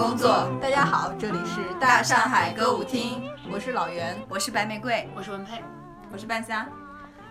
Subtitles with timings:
[0.00, 0.50] 工作。
[0.62, 5.62] 大家好，这里是大上海歌舞厅，我是老袁，我是白玫瑰，我是文佩，
[6.10, 6.66] 我是半夏。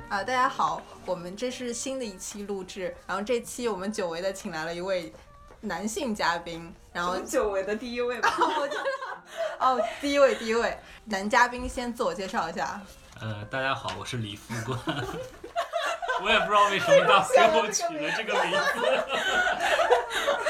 [0.08, 5.12] 啊，大家好，我们这是新的一期录制，然后这期我们久违的请来了一位
[5.62, 8.84] 男性嘉宾，然后久违的第一位吧， 我觉得，
[9.58, 12.80] 哦，第一位，第一位男嘉宾先自我介绍一下。
[13.20, 14.80] 呃，大家好，我是李副官。
[16.22, 18.60] 我也不知道为什么当时给我取了这个名字。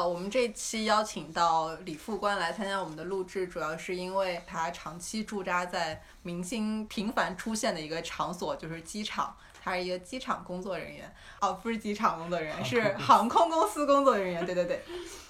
[0.00, 9.36] 呃，我们这期邀请到李副官来参加我们的录制，主要是因为他长期驻扎在明星频繁出现的一个场所，就是机场。
[9.62, 14.46] 他是一个机场工作人员，哦，不是机场工作人员，是航空公司工作人员。
[14.46, 14.82] 对对对，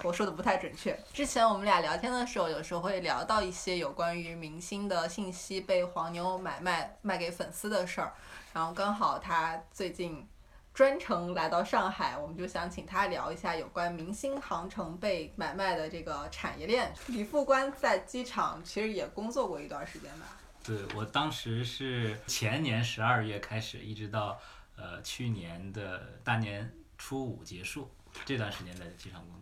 [0.03, 0.97] 我说的不太准确。
[1.11, 8.13] 之前我们俩聊天的时候，有时候会聊到一些有关于明星的信息被黄牛买卖卖给粉丝的事儿。
[8.53, 10.25] 然后刚好他最近
[10.73, 16.93] 专程来到上海，我们就想请他聊一下有关明星航程被买卖的这个产业链。
[17.07, 20.37] 李副官在机场其实也工作过一段时间吧？
[20.63, 24.39] 对我当时是前年十二月开始，一直到
[24.77, 27.91] 呃去年的大年初五结束，
[28.25, 29.41] 这段时间在机场工作。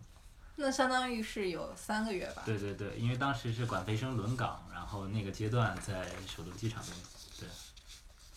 [0.56, 2.42] 那相当于是有三个月吧？
[2.44, 7.02] 对对对，因为当时是管培生轮岗，然后那个阶段在首都机场工作。
[7.38, 7.48] 对。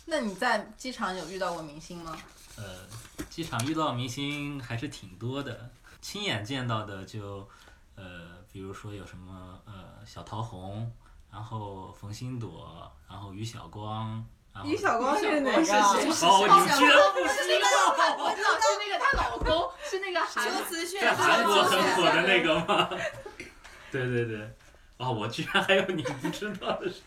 [0.06, 2.18] 那你在机场有遇到过明星吗？
[2.56, 2.88] 呃，
[3.30, 5.70] 机场遇到明星还是挺多的，
[6.02, 7.48] 亲眼见到的就，
[7.96, 9.74] 呃，比如说有什么呃
[10.06, 10.92] 小桃红，
[11.32, 14.24] 然后冯鑫朵，然后于晓光。
[14.64, 15.60] 于晓光是哪个？
[15.60, 16.12] 哦，你
[16.78, 17.76] 居然不知道？
[18.24, 20.46] 我知道是那个她老公，是那个韩
[21.02, 22.88] 在韩国很火的那个吗？
[23.92, 24.56] 对对对，
[24.98, 27.02] 哦，我居然还有你不知道的事。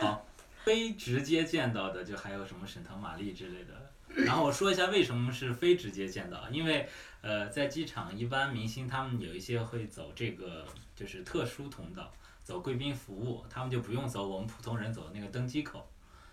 [0.00, 0.24] 好。
[0.62, 3.83] 非直接见到的就还有什么沈腾、马丽之类的。
[4.16, 6.88] 然后我说一下为什么是非直接见到，因为
[7.20, 10.64] 呃在机场一般明星他们有一些会走这个
[10.94, 15.88] 就是特殊通道，走贵宾服务，他们就不用走我们普通人走的那个登机口，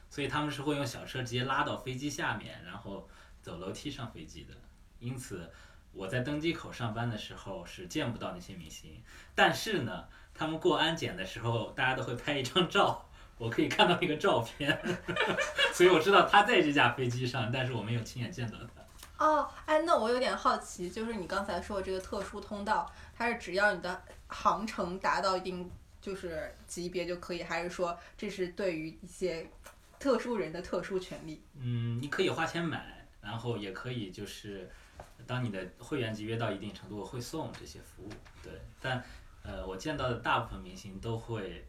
[0.09, 3.08] 所以他们是会用小车直接拉到飞机下面，然后
[3.41, 4.53] 走楼梯上飞机的。
[5.00, 5.50] 因此
[5.91, 9.02] 我在登机口上班的时候是见不到那些明星，
[9.34, 13.09] 但是呢，他们过安检的时候大家都会拍一张照。
[13.41, 14.79] 我可以看到一个照片，
[15.74, 19.25] 所以我知道他在这架飞机上，但是我没有亲眼见到他。
[19.25, 25.68] 哦，哎，那我有点好奇，就是你刚才说的这个特殊通道，它是只要你的航程达到一定
[26.00, 29.50] 就是级别就可以，还是说这是对于一些
[29.97, 31.41] 特殊人的特殊权利？
[31.59, 34.69] 嗯，你可以花钱买，然后也可以就是
[35.25, 38.09] 当你的会员级别到一定程度会送这些服务。
[38.44, 39.03] 对，但
[39.41, 41.66] 呃，我见到的大部分明星都会。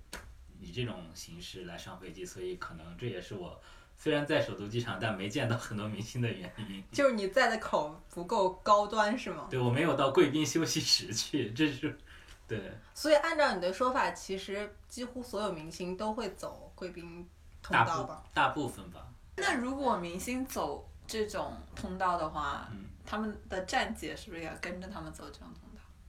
[0.62, 3.60] 以这种形式来上飞机，所以可能这也是我
[3.98, 6.82] 虽然在首都机场，但没见到很多明星的原因。
[6.92, 9.48] 就是你在的口不够高端，是吗？
[9.50, 11.98] 对，我没有到贵宾休息室去，这是
[12.46, 12.72] 对。
[12.94, 17.28] 所以按照你的说法，其实几乎所有明星都会走贵宾
[17.60, 18.24] 通道吧？
[18.32, 19.06] 大部分吧。
[19.36, 22.70] 那如果明星走这种通道的话，
[23.04, 25.48] 他们的站姐是不是也要跟着他们走这种？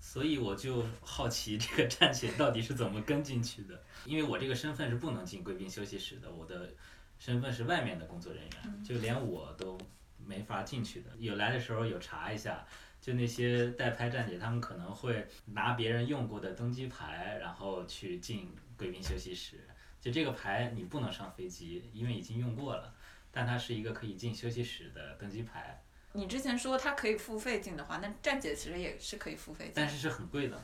[0.05, 3.81] 所以我就好奇这个站姐到底是怎么跟进去的。
[4.05, 6.69] 因为我这个身份是不能进贵宾休息室的，我的
[7.17, 9.79] 身份是外面的工作人员，就连我都
[10.17, 11.09] 没法进去的。
[11.17, 12.67] 有来的时候有查一下，
[12.99, 19.65] 就那些代拍站姐，他们可能会拿别人用过的登机牌，然后去进贵宾休息室。
[20.01, 22.93] 就这个牌你不能上飞机，因为已经用过了，
[23.31, 25.81] 但它是一个可以进休息室的登机牌。
[26.13, 30.61] 你之前说它可以付费进的话，那站姐其实也是可以付费进，但是是很贵的。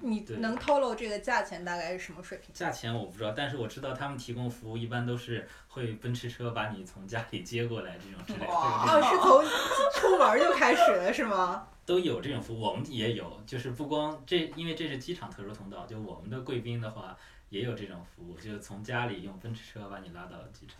[0.00, 2.54] 你能透露这个价钱大概是什么水平？
[2.54, 8.52] 价钱我不知道，但是我知道他们提供服务一般都是会奔驰车把你从家里接过来这种之类的。
[8.52, 9.42] 哦，是从
[9.94, 11.66] 出门就开始了是吗？
[11.86, 17.16] 都有这种服务，我们也有，就是不光这，因为这是机场特殊通道，就我们的贵宾的话
[17.48, 20.76] 也有这种服务，就是从家里用奔驰车把你拉到机场。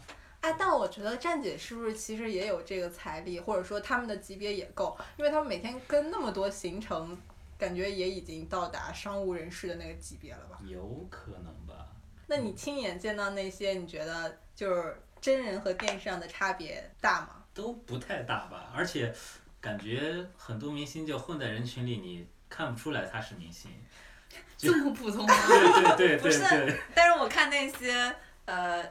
[0.47, 7.17] 哎，但我觉得站姐是不是其实也有这个财力，或者说他们的级别也够，因为他们每天跟那么多行程。
[7.59, 10.59] 感觉也已经到达商务人士的那个级别了吧？
[10.67, 11.89] 有可能吧。
[12.27, 17.43] 那你亲眼见到那些，你觉得就是真人和电视上的差别大吗？
[17.55, 19.11] 都不太大吧，而且
[19.59, 23.71] 感觉很多明星就混在人群里，你看不出来他是明星。
[24.59, 25.35] 这么普通吗？
[25.49, 26.19] 对对对对。
[26.21, 28.15] 不是，但是我看那些
[28.45, 28.85] 呃。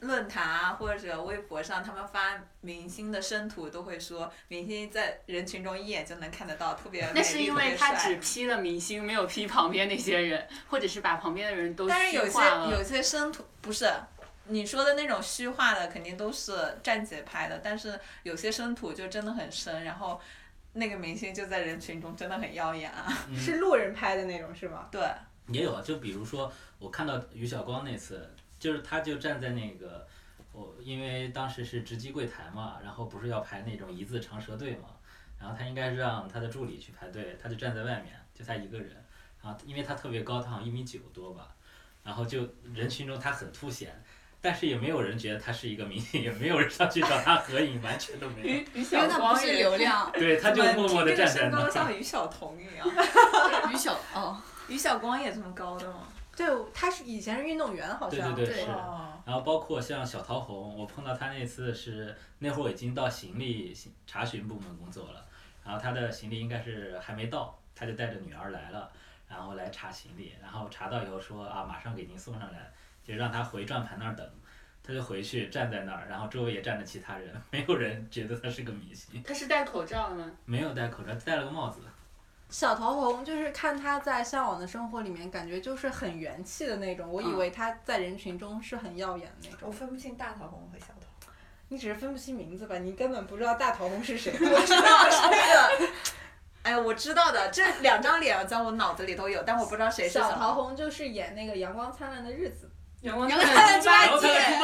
[0.00, 12.40] 论坛啊，或者微博上，他们发明星的生图，都会说明星在人群中一眼就能看得到，特别那是因为他只 P 了明星，没有 P 旁边那些人，或者是把旁边的人都但是有些
[12.70, 13.90] 有些生图不是
[14.48, 20.20] 你说的那种虚化的，肯定都是站姐拍的，但是有些生图就真的很深，然后
[20.74, 23.06] 那个明星就在人群中真的很耀眼啊。
[23.28, 24.88] 嗯是路人拍的那种是吗？
[24.92, 25.02] 对，
[25.48, 30.06] 也有啊，就比如说我看到于晓光那次，就是他就站在那个，
[30.52, 34.88] 我因为当时是值机柜台嘛，然后不是要排那种一字长蛇队嘛，
[35.38, 38.90] 然后他应该是让他的助理去排队，他就站在外面，就他一个人，
[39.42, 41.54] 然后因为他特别高，他好像一米九多吧，
[42.02, 44.02] 然后就人群中他很凸显。
[44.38, 48.46] 但是也没有人觉得他是一个明星，也没有人上去找他合影，完全都没有。
[48.46, 51.70] 于于因晓为他不是流量，对，他就默默的站在身高那。
[51.70, 52.86] 像于晓彤一样。
[53.72, 56.06] 于晓哦，于晓光也这么高的吗？
[56.36, 58.34] 对，他是以前是运动员，好像。
[58.34, 58.70] 对对对对是。
[58.70, 63.74] 哦，然后包括像小桃红，我碰到他那次是那会儿已经到行李
[64.06, 65.24] 查询部门工作了，
[65.64, 68.90] 然后他的行李应该是还没到，他就带着女儿来了，
[69.28, 72.70] 然后来查行李，然后查到以后说啊马上给您送上来，
[73.02, 74.28] 就让他回转盘那儿等，
[74.82, 80.30] 他就回去站在那儿，然后周围也站着其他人，没有人觉得他是个明星，他是戴口罩的吗？
[80.44, 81.80] 没有戴口罩，戴了个帽子，
[82.48, 87.10] 小桃红就是看他在《向往的生活》里面，感觉就是很元气的那种。
[87.10, 89.58] 我以嗯为他在人群中是很耀眼的那种。
[89.62, 91.32] 我分不清大桃红和小桃红。
[91.68, 92.78] 你只是分不清名字吧？
[92.78, 94.32] 你根本不知道大桃红是谁。
[94.38, 95.92] 我知道是那个，
[96.62, 102.70] 哎，我知道的，这两张脸在我脑子里都有，但我不知道谁是小桃桃红就是演那个《阳光灿烂的日子
[103.06, 104.06] 阳光灿烂猪八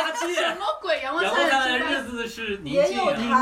[0.03, 1.01] 八戒戒，什么鬼？
[1.01, 3.13] 阳光灿烂的日子是》，宁也有。
[3.15, 3.39] 他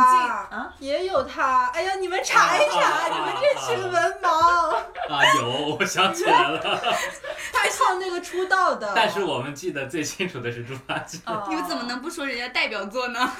[0.50, 1.69] 啊，也有他。
[1.73, 4.75] 哎呀，你们查一查，啊你们这群文盲。
[5.08, 6.61] 啊，有，我想起来了，
[7.50, 8.93] 他唱那个出道的。
[8.94, 11.19] 但是我们记得最清楚的是猪八戒。
[11.25, 13.32] 哦你们怎么能不说人家代表作呢？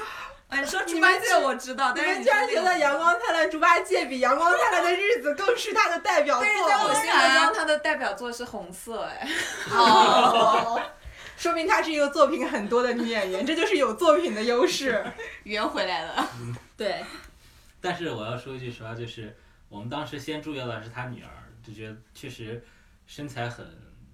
[0.49, 3.15] 哎， 说猪八戒我知道，但是们居然觉得《阳光……
[3.21, 6.47] 灿烂猪八戒》比《阳光灿烂的日子》更是他的代表作？
[6.47, 9.29] 但是在我心目啊中， 他的代表作是红色，哎，
[9.71, 10.81] 哦，
[11.41, 15.03] 说明她是一个作品很多的女演员，这就是有作品的优势。
[15.45, 16.29] 圆回来了。
[16.77, 17.03] 对，
[17.81, 19.35] 但是我要说一句实话，就是
[19.71, 21.31] 我们当时先注意到的是她女儿，
[21.67, 22.63] 就觉得确实
[23.07, 23.67] 身材很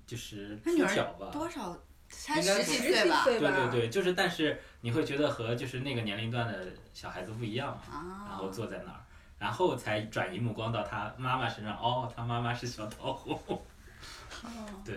[0.07, 1.29] 就是他女儿出挑吧。
[1.33, 1.77] 多少？
[2.09, 3.25] 才应该十是几岁吧？
[3.25, 7.83] 对对对对，就是但是你会觉得和就是那个年龄段的小孩子不一样嘛，
[8.29, 9.01] 然啊后，坐在那儿，
[9.41, 13.37] 然后才转移目光到他妈妈身上，哦，他妈妈是小桃红。
[14.45, 14.49] 哦
[14.85, 14.95] 对，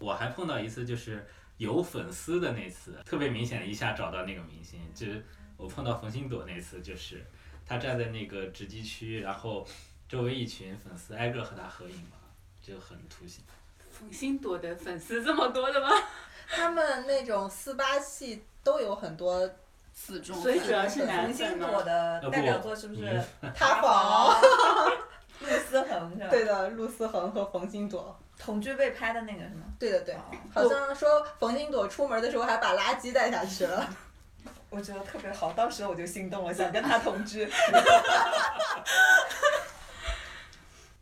[0.00, 1.24] 我还碰到一次就是
[1.62, 5.24] 有粉丝的那次，特别明显一下找到那个明星，就是
[5.56, 7.24] 我碰到冯鑫朵那次，就是
[7.64, 9.64] 他站在那个直击区，然后
[10.08, 12.18] 周围一群粉丝挨个和他合影嘛，
[12.60, 13.44] 就很突显。
[13.92, 15.88] 冯鑫朵的粉丝这么多的吗？
[16.50, 19.48] 他们那种四八系都有很多
[19.94, 24.36] 死忠所以主要是男冯粉吗鑫朵的代表作是不是嗯塌房。
[25.40, 26.28] 陆思恒是吧？
[26.28, 28.18] 对的，陆思恒和冯鑫朵。
[28.44, 29.64] 同居被拍的那个是吗？
[29.78, 30.20] 对的对，哦
[30.52, 33.88] 好像说冯鑫朵出门的时候还把垃圾带下去了。
[34.68, 37.48] 我觉得特别好，当时我就心动了，想跟他同居。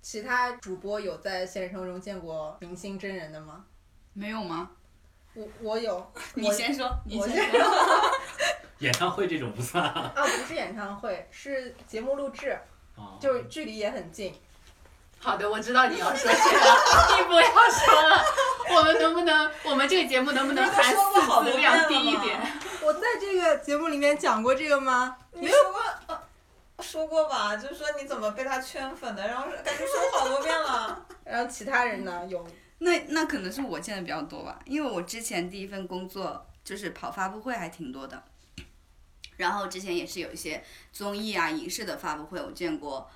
[0.03, 3.65] 其他主播有在现实生活中见过明星真人的吗？
[4.13, 4.71] 没有吗？
[5.35, 7.61] 我我有， 你先说，你先说。
[8.81, 10.13] 演唱会这种不算啊。
[10.15, 12.59] 啊，不是演唱会，是节目录制，
[12.97, 14.35] 哦就是距离也很近。
[15.23, 18.25] 好的，我知道你要说谁了，你不要说了。
[18.75, 22.41] 我们能不能，我们这个节目能不能含说过好四多字量低一点？
[22.83, 25.17] 我在这个节目里面讲过这个吗？
[25.33, 26.23] 你说过，呃
[26.81, 27.55] 说过吧？
[27.55, 31.05] 就是说你怎么被他圈粉的，然后感觉说好多遍了。
[31.25, 32.25] 然后其他人呢？
[32.27, 32.47] 有
[32.79, 38.23] 那那可能是我见的比较多吧，因为我之前第一份工作就是跑发布会还挺多的，
[39.37, 43.11] 然后之前也是有一些综艺啊、影视的发布会，我见过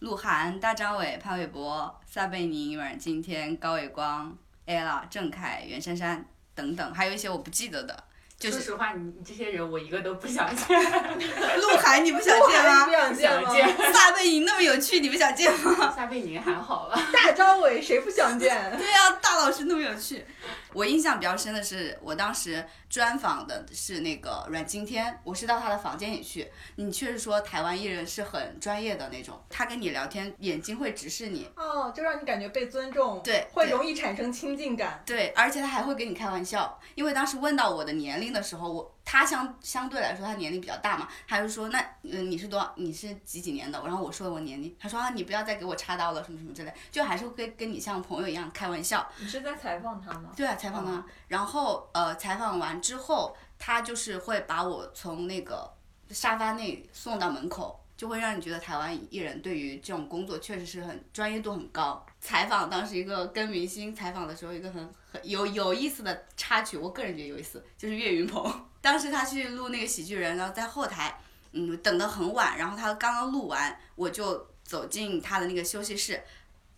[0.00, 4.34] 鹿晗、大张伟、潘玮柏、撒贝宁、阮经天、高伟光、
[4.66, 8.04] ella、郑恺、袁姗姗等等，还有一些我不记得的，
[8.38, 10.66] 就是说实话，你你这些人我一个都不想见。
[11.60, 12.92] 鹿晗你不想见吗不？
[12.92, 13.46] 想见吗？
[13.46, 15.92] 想 见撒贝宁那么有趣，你不想见吗？
[15.94, 16.98] 撒贝宁还好吧？
[17.12, 18.48] 大张伟谁不想见？
[18.78, 20.24] 对呀、大老师那么有趣。
[20.72, 26.50] 我印象比较深的是，我当时专访的是那个阮经天，我是到他的房间里去。
[26.76, 35.02] 你确实说台湾艺人是很专业的那种，他跟你聊天眼睛会直视你，哦，就让你感觉被尊重，对对会容易产生亲近感。
[35.04, 36.78] 对，而且他还会跟你开玩笑。
[36.94, 42.72] 因为当时问到我的年龄的时候，我他相相对来说他年龄比较大嘛，他就说那嗯你是多少？
[42.76, 43.82] 你是几几年的？
[43.82, 49.04] 然后我说我年龄，他说啊你不要再给我插刀了什么什么之类，就还是会跟跟你像朋友一样开玩笑。
[49.18, 50.30] 你是在采访他吗？
[50.36, 55.68] 对啊，采访他，然后呃，采访完之后，他就是会把我从那个
[56.10, 62.06] 沙发内送到门口，就会让你觉得台湾艺人对于这种工作确实是很专业度很高。
[62.20, 71.20] 采访当时一个跟明星采访的时候，一个很很有有意思的插曲，我个人觉得有意思，就是岳云鹏，当时他去录那个喜剧人，然后在后台，
[71.52, 74.48] 嗯，等得很晚，然后他刚刚录完，我就。
[74.62, 76.22] 走进他的那个休息室，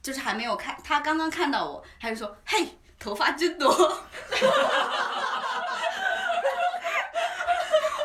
[0.02, 3.68] 就是还没有看，他刚刚看到我，他就说：“嘿，头发真多。”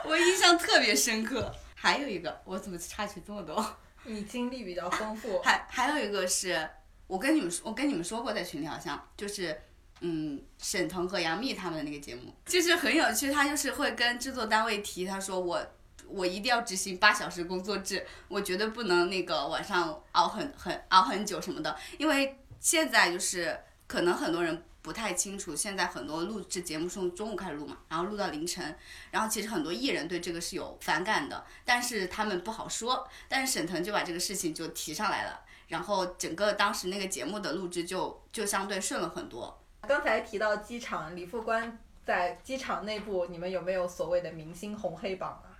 [0.04, 1.56] 我印象特别深刻。
[1.74, 3.66] 还有一个，我怎么插曲这么多？
[4.04, 6.70] 你经历比较丰富， 还还有一个是
[7.08, 9.58] 我跟你们说，我跟你们说过，在群里好像就是，
[10.02, 13.32] 嗯，沈腾和杨幂他们的那个节目，就是很有趣。
[13.32, 15.66] 他就是会跟制作单位提，他说我
[16.08, 24.64] 我一定要执行八小时工作制，我绝对不能那个晚上熬很很熬很久什么的，因为现在就是可能很多人。
[24.80, 28.74] 不太清楚，现在很多录制节目是从中午开始录嘛，然后录到凌晨，
[29.12, 33.06] 然后其实很多艺人对这个是有反感的，但是他们不好说。
[33.28, 39.62] 但是沈腾就把这个事情就提上来了，然后整个当时那个节目的录制就就相对顺了很多。
[39.82, 45.52] 刚才提到机场，李副官在机场内部，你们有没有所谓的明星红黑榜啊？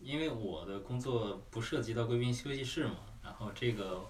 [0.00, 4.00] 因为我的工作不涉及到贵宾休息室嘛，然后这个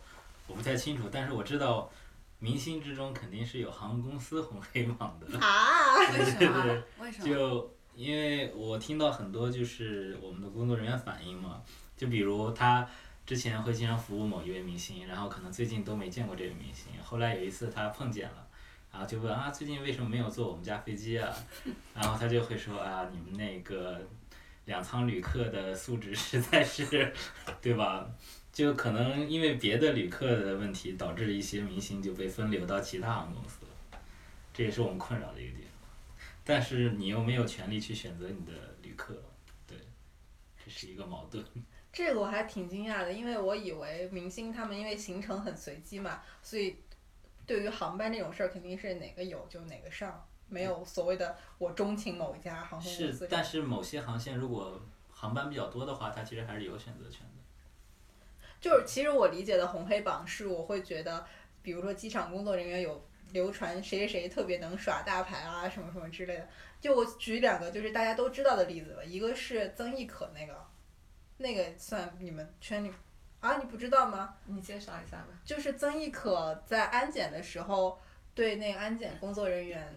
[0.46, 1.90] 我不太清楚，但是我知道
[2.38, 5.38] 明星之中肯定是有航空公司红黑榜的。
[5.38, 6.82] 啊，为什对么对？
[6.98, 7.28] 为什么？
[7.28, 11.62] 就因为我听到很多就是我们的工作人员反映嘛，
[11.96, 12.86] 就比如他
[13.24, 18.45] 之前会经常服务某一位明星，然后可能最近都没见过这位明星，后来有一次他碰见了，
[18.96, 21.30] 然后就问啊最近为什么没有坐我们家飞机啊？
[21.94, 24.00] 然后他就会说啊你们那个
[24.64, 27.12] 两舱旅客的素质实在是，
[27.60, 28.10] 对吧？
[28.54, 34.00] 就可能因为别的旅客的问题，导致一些明星就被分流到其他航空公司了，
[34.54, 35.68] 这也是我们困扰的一个点。
[36.42, 39.14] 但是你又没有权利去选择你的旅客，
[39.66, 39.76] 对，
[40.64, 41.44] 这是一个矛盾。
[41.92, 46.76] 这个我还挺惊讶的，因为我以为明星他们因为行程很随机嘛，所以
[47.46, 57.42] 对于航班这种事儿肯定是哪个有就哪个上，没有所谓的我钟情某一家航空公司是，但是某些航线如果航班比较多的话，它其实还是有选择权的。
[58.60, 61.24] 就是其实我理解的红黑榜是，我会觉得，
[61.62, 66.48] 比如说机场工作人员有流传谁谁谁特别能耍大牌啊，什么什么之类的。
[66.80, 70.66] 就我举两个就是大家都知道的例子吧，一个是曾轶可那个，
[71.38, 72.90] 那个算你们圈里
[73.40, 74.34] 啊，你不知道吗？
[74.46, 75.28] 你介绍一下吧。
[75.44, 78.00] 就是曾轶可在安检的时候
[78.34, 79.94] 对那个安检工作人员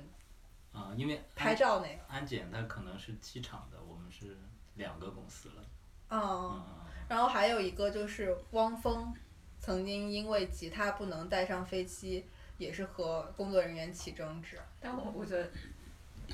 [0.71, 4.37] 啊、因为拍照那个，安检它可能是机场的，我们是
[4.75, 5.65] 两个公司了。
[6.09, 6.63] 嗯，嗯，
[7.09, 9.13] 然后还有一个就是汪峰，
[9.59, 12.25] 曾经因为吉他不能带上飞机，
[12.57, 14.59] 也是和工作人员起争执。
[14.79, 15.49] 但我我觉得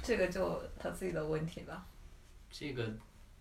[0.04, 1.86] 这个就他自己的问题吧。
[2.52, 2.94] 这个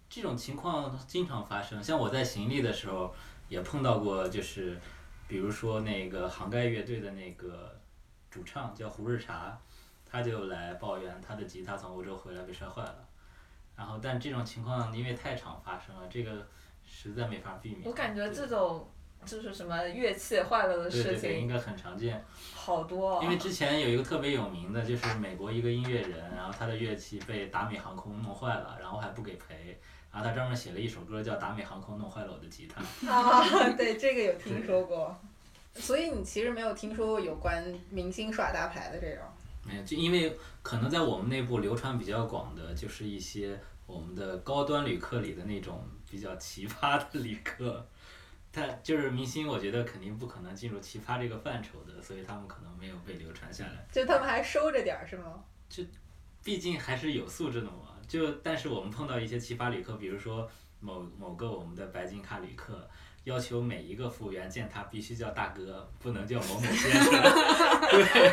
[0.08, 3.14] 这种情况经常发生，像我在行李的时候
[3.48, 4.78] 也碰到过，就是
[5.28, 7.78] 比如说那个杭盖乐队的那个
[8.30, 9.58] 主唱叫胡日茶，
[10.04, 13.08] 他就来抱怨他的吉他从欧洲回来被摔坏了，
[13.76, 16.46] 然后但这种情况因为太常发生了，这个
[16.84, 17.82] 实在没法避免。
[17.84, 18.88] 我感觉这种
[19.24, 22.24] 就是什么乐器坏了的事对对对，应该很常见。
[22.54, 29.80] 好多、因为之前有一个特别有名的，就是美国一个音乐人，然后他的乐器被达美航空弄坏了，然后还不给赔，
[30.14, 32.80] 然后他专门写了一首歌叫《达美航空弄坏了我的吉他》。
[33.10, 35.18] 啊，对，这个有听说过。
[35.74, 39.24] 所以你其实没有听说过有关明星耍大牌的这种。
[39.64, 47.84] 没有，就因为可能在我们内部流传比较广的，就是一些我们的高端旅客里的那种比较奇葩的旅客。
[48.52, 53.84] 他就是明星，我觉得肯定不可能进入奇葩这个范畴的，所以他们可能没有被流传下来。
[53.90, 55.42] 就他们还收着点儿是吗？
[55.68, 55.82] 就
[56.44, 57.93] 毕竟还是有素质的嘛。
[58.08, 60.48] 就但是我们碰到一些奇葩旅客，比如说
[60.80, 62.88] 某某个我们的白金卡旅客，
[63.24, 67.12] 要求每一个服务员见他必须叫大哥，不能叫某某先生。
[67.90, 68.32] 对，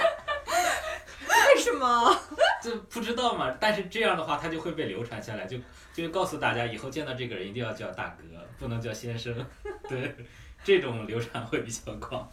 [1.28, 2.16] 为什么？
[2.62, 3.50] 这不知道嘛？
[3.60, 5.58] 但是这样的话，他就会被流传下来，就
[5.94, 8.24] 就告诉大家以后见到这个人一定要叫大哥，
[8.60, 9.34] 不能叫先生。
[9.90, 10.16] 对，
[10.64, 12.32] 这种流传会比较广。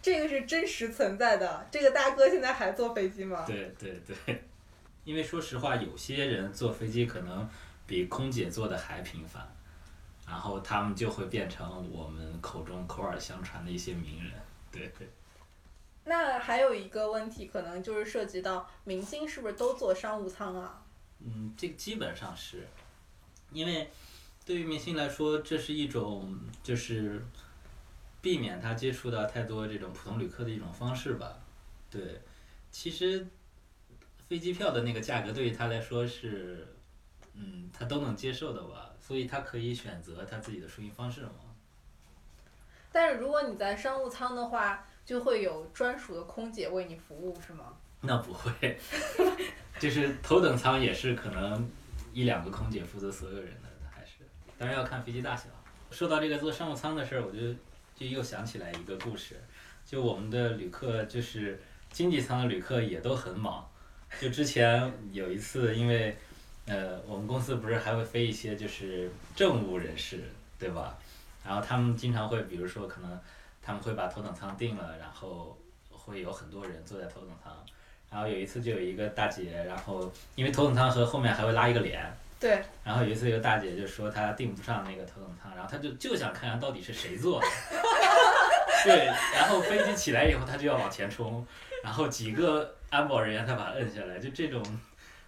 [0.00, 1.66] 这个是真实存在的。
[1.70, 3.42] 这个大哥现在还坐飞机吗？
[3.46, 4.44] 对对对，
[5.04, 7.48] 因为说实话，有些人坐飞机可能
[7.86, 9.46] 比空姐坐的还频繁，
[10.26, 14.32] 然后他们就会变成我们口中口耳相传的一些名人。
[14.72, 15.08] 对对，
[16.04, 20.82] 那还有一个问题，可能就是涉及到明星是不是都坐商务舱啊？
[21.20, 22.66] 嗯，这个基本上是，
[23.52, 23.90] 因为
[24.44, 27.24] 对于明星来说，这是一种就是
[28.20, 31.38] 避免他接触到太多这种普通旅客的一种方式吧。
[31.90, 32.20] 对，
[32.72, 33.26] 其实
[34.28, 36.66] 飞机票的那个价格对于他来说是，
[37.34, 41.30] 嗯，他都能接受的吧，所以他可以选择他自己的出行方式嘛。
[42.90, 47.72] 但是如果你在商务舱的话，就会有专属的空姐为你服务，是吗？
[48.00, 48.78] 那不会，
[49.80, 51.68] 就是头等舱也是可能
[52.12, 54.18] 一两个空姐负责所有人的，还是
[54.56, 55.44] 当然要看飞机大小。
[55.90, 57.52] 说到这个坐商务舱的事儿，我就
[57.94, 59.36] 就又想起来一个故事，
[59.84, 63.68] 就我们的旅客就是经济舱的旅客也都很忙，
[64.20, 66.16] 就之前有一次因为。
[66.66, 70.22] 呃，我们公司不是还会飞一些就是政务人士，
[70.58, 70.96] 对吧？
[71.44, 73.20] 然后他们经常会，比如说可能
[73.62, 75.54] 他们会把头等舱订了，然后
[75.90, 77.54] 会有很多人坐在头等舱。
[78.10, 82.02] 然后有一次就有一个大姐，然后因为头等舱和后面还会拉一个帘，
[82.40, 87.46] 对，然后有一次有个大姐就说她订不上那个头等舱，然后她就就想看看到底是谁坐的。
[88.84, 89.04] 对，
[89.34, 91.46] 然后飞机起来以后，她就要往前冲，
[91.82, 94.62] 然后几个安保人员才把它摁下来，就这种。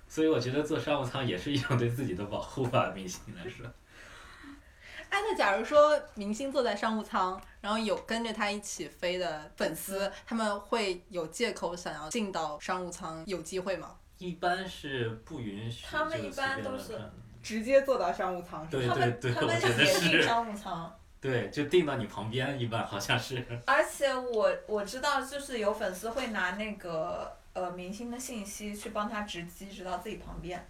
[0.08, 3.66] 所以我觉得坐商务舱也是一种对自己的保护吧，明星来说。
[5.10, 13.96] 哎，那假如说明星坐在商务舱，然后有跟着他一起飞的粉丝，他们会有借口想要进到商务舱，有机会吗？
[14.18, 15.84] 一般是不允许。
[15.86, 16.98] 他们一般都是
[17.42, 20.22] 直接坐到商务舱，对他们对对，他们我觉得也订是。
[20.22, 20.96] 商务舱。
[21.20, 23.44] 对，就订到你旁边，一般好像是。
[23.66, 30.68] 而且我我知道，就是有粉丝会拿那个呃明星的信息去帮他直击，直到自己旁边。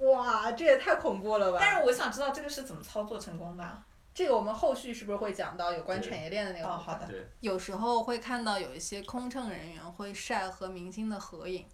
[0.00, 1.58] 哇，这也太恐怖了吧！
[1.60, 3.86] 但是我想知道这个是怎么操作成功的啊？
[4.12, 6.76] 这个我们后续是不是会讲到有关产业链的那个哦？
[6.76, 7.06] 好的。
[7.06, 11.64] 对，有时候会看到有一些空乘人员会晒和明星的合影，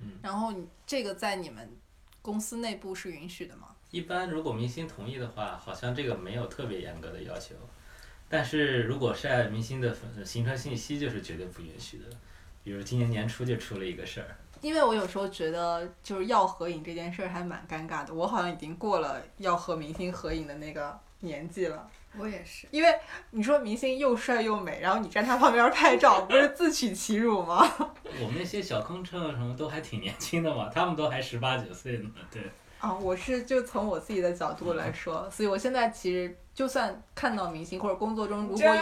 [0.00, 0.18] 嗯。
[0.22, 1.76] 然后你这个在你们
[2.22, 3.74] 公司内部是允许的吗？
[3.90, 7.54] 一般如果明星同意的话，好像这个没有特别严格的要求。
[8.28, 12.04] 但是如果晒明星的粉行程信息，就是绝对不允许的。
[12.66, 14.26] 比如今年年初就出了一个事儿，
[14.60, 21.88] 因为我有时候觉得就是要合影这件事儿还蛮尴尬的，我好像已经过了要和明星合影的那个年纪了。
[22.18, 22.66] 我也是。
[22.72, 22.92] 因为
[23.30, 27.62] 你说明星又帅又美，然后你站他旁边拍照，不是自取其辱吗？
[28.20, 32.10] 我们那些小空乘什么都还挺年轻的嘛，他们都还十八九岁呢。
[32.32, 32.42] 对，
[32.80, 38.74] 啊，我是就从我自己的角度来说，所以我现在其实就算看到明星或者工作中如果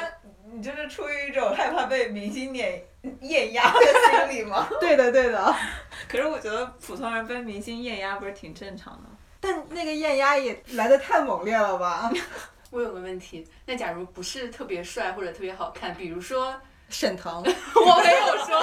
[0.54, 2.80] 你就是出于一种害怕被明星碾
[3.22, 4.68] 艳压的心理吗？
[4.80, 5.54] 对 的对的，
[6.08, 9.08] 可是我觉得普通人被明星艳压不是挺正常的？
[9.40, 12.10] 但那个艳压也来的太猛烈了吧？
[12.70, 16.54] 我有个问题，那假如不是特别帅或者特别好看，比如说
[16.88, 18.62] 沈腾，我没有说，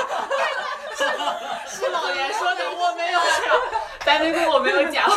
[0.95, 5.10] 是是老袁说的，我没有讲，白玫瑰我没有讲。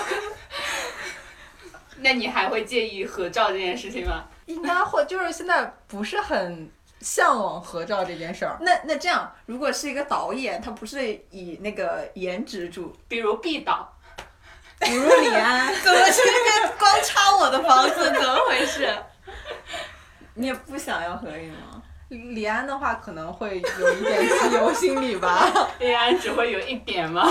[1.98, 4.24] 那你还会介意合照这件事情吗？
[4.46, 8.56] 应该会，就是现在不是很向往合照这件事儿。
[8.60, 13.90] 那那这样，如果是一个导演，他不是以那个颜值主，比如毕导，
[14.80, 18.12] 比如李安， 怎么是那边光插我的房子？
[18.12, 18.94] 怎么回事？
[20.34, 21.82] 你也不想要合影吗？
[22.08, 25.50] 李安的话可能会有一点自由心理吧。
[25.80, 27.26] 李安只会有一点吗？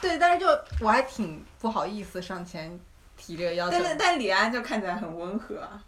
[0.00, 0.46] 对，但是就
[0.80, 2.78] 我还挺不好意思上前
[3.16, 3.84] 提这个要求但。
[3.84, 5.80] 是但李安就看起来很温和啊。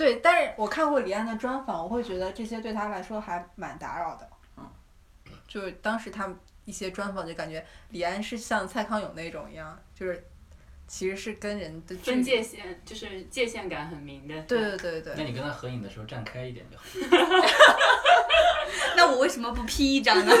[0.00, 4.26] 对，但是我看过李安的专访，我会觉得这些对他来说还蛮打扰的。
[4.56, 4.66] 嗯，
[5.46, 6.34] 就是当时他们
[6.64, 10.26] 一些专访，就感觉李安是像蔡康永那种一样，就是
[10.88, 14.40] 其实是跟人的分界线就是界限感很明的。
[14.44, 16.84] 对对对对那你跟他合影的时候站开一点就好。
[18.96, 20.32] 那我为什么不 P 一张呢？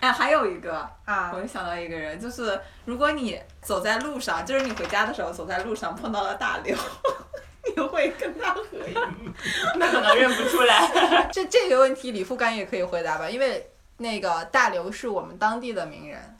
[0.00, 6.74] 哎，还有一个，啊我，又想到一个人，就是如果你走在路上，就是你回家的时候走在路上碰到了大刘，
[7.76, 8.94] 你会跟他合影？
[9.76, 11.28] 那可能认不出来。
[11.30, 16.38] 这这个问题李富干也可以回答吧，因为那个大刘是我们当地的名人。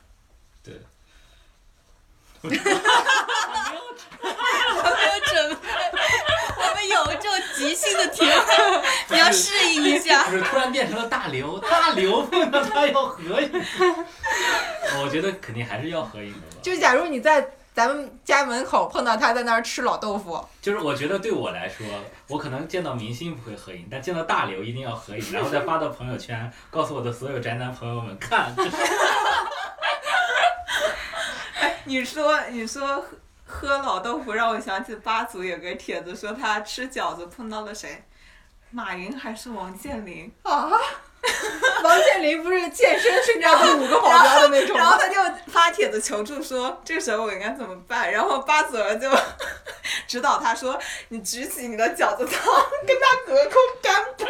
[0.62, 0.80] 对，
[2.42, 2.68] 我没有准
[4.18, 4.28] 备，
[4.76, 5.79] 我们有
[6.88, 8.30] 这种即兴的题目，
[9.08, 10.24] 你要适应一下。
[10.30, 13.50] 不是突然变成了大刘，大刘碰到他要合影，
[15.02, 16.56] 我觉得肯定还是要合影的吧。
[16.62, 21.86] 就假如你在咱们家门口碰到他在那儿吃老豆腐，就是我觉得对我来说，
[22.28, 28.76] 我可能见到明星不会合影，但见到大刘一定要合影，然后再发到朋友圈，告诉我的所有宅男朋友们看，这 是
[31.84, 33.04] 你说你说
[33.50, 38.04] 喝喝老豆腐，让我想起八组有个帖子说他吃饺子碰到了谁，
[38.70, 40.70] 马云还是王健林，啊，
[41.82, 44.82] 王健林不是健身身上有五个保镖的那种吗？
[44.82, 49.10] 然后他就发帖子求助说这个时候我应该怎么办，然后八组人就
[50.06, 52.54] 指导他说你举起你的饺子汤，
[52.86, 54.24] 跟他隔空干杯。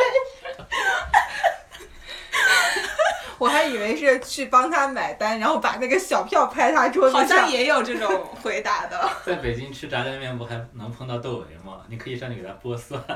[3.38, 7.25] 我还以为是去帮他买单，然后把那个小票拍他桌子好。
[7.25, 9.11] 像也有这种回答的。
[9.25, 11.81] 在北京吃炸酱面不还能碰到窦唯吗？
[11.88, 13.03] 你可以上去给他剥蒜。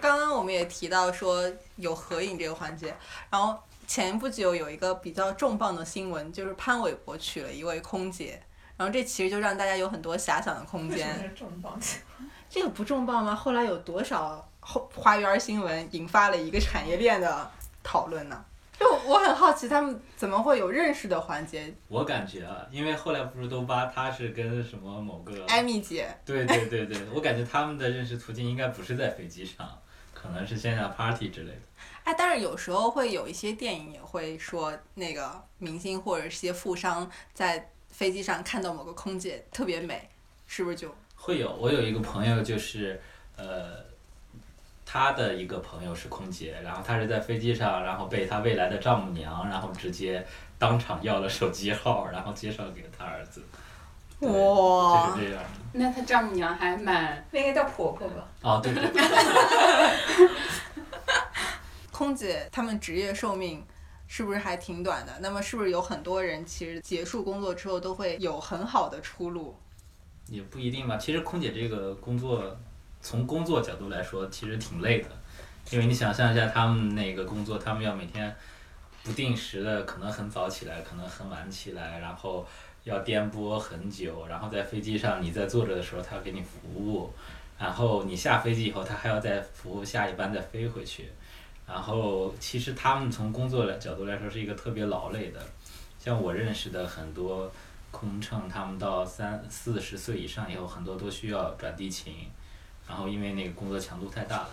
[0.00, 1.44] 刚刚我们也提到说
[1.76, 2.92] 有合影这个环节，
[3.30, 8.42] 然后前不久有一个比较重磅的新闻，就是潘玮柏娶了一位空姐，
[8.76, 11.14] 然后这其实就让大家有很多遐想的空间。
[11.22, 11.78] 是重磅？
[12.52, 13.34] 这个不重磅吗？
[13.34, 17.50] 后来有多少后花园新闻引发了一个产业链的
[17.82, 18.44] 讨论呢？
[18.78, 21.72] 就我很好奇，他们怎么会有认识的环节？
[21.88, 29.66] 我感觉啊，因为后来不是都扒他是跟什么某个，艾米姐，对对对对，我感觉他们的认识途径应该不是在飞机上，
[30.12, 31.60] 可能是线下 party 之类的。
[32.04, 40.10] 哎，但是有时候会有一些电影也会说，那个明星或者是一些富商在飞机上看到某个空姐特别美，
[40.46, 43.00] 是不是就会有，我有一个朋友就是，
[43.36, 43.76] 呃，
[44.84, 50.26] 他的一个朋友是空姐，然后他是在飞机上，然后被他未来的丈母娘，然后直接
[50.58, 53.40] 当场要了手机号，然后介绍给了他儿子。
[54.18, 55.50] 对哇就是这样的。
[55.72, 58.26] 那他丈母娘还蛮那个叫婆婆吧？
[58.42, 59.02] 哦，对对对，
[61.92, 63.64] 空姐他们职业寿命
[64.08, 65.12] 是不是还挺短的？
[65.20, 69.56] 那么是不是有很多人其实结束工作之后都会有很好的出路？
[70.32, 70.96] 也不一定吧。
[70.96, 72.56] 其实空姐这个工作，
[73.02, 75.08] 从工作角度来说，其实挺累的，
[75.70, 78.34] 因为你想象一下他们那个工作，他们要每天
[79.04, 82.46] 不定时的，可能很早起来，可能很晚起来，然后
[82.84, 87.12] 要颠簸很久，然后在飞机上你在坐着的时候，他要给你服务，
[87.58, 91.10] 然后你下飞机以后，他还要再服务下一班再飞回去。
[91.66, 95.40] 然后其实他们从工作的角度来说是一个特别劳累的，
[95.98, 97.50] 像我认识的很多
[97.92, 102.28] 空乘，他们到三四十岁以上以后，很多都需要转地勤，
[102.88, 104.48] 然后因为那个工作强度太大了，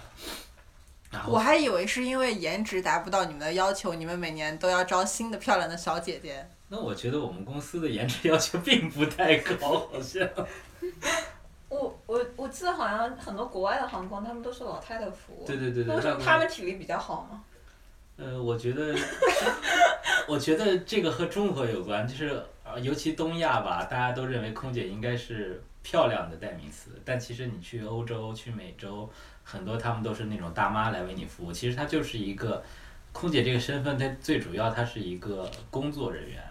[1.09, 6.47] 然后我还以为是因为颜值达不到你们的要求，你们每年都要招新的漂亮的小姐姐。
[6.67, 10.29] 那我觉得我们公司的颜值要求并不太高，好像。
[11.69, 15.45] 我我我记得好像很多国外的航空，他们都是老太太服务。
[15.45, 17.43] 对对对对，为什么他们体力比较好吗？
[18.17, 18.93] 呃，我觉得，
[20.27, 29.09] 我觉得这个和中国有关，就是呃，尤其东亚吧，大家都认为空姐应该是漂亮的代名词，但其实你去欧洲、去美洲，
[29.43, 32.63] 很多他们都是那种大妈来为你服务，其实她就是一个
[33.11, 36.43] 空姐这个身份，它最主要它是一个工作人员。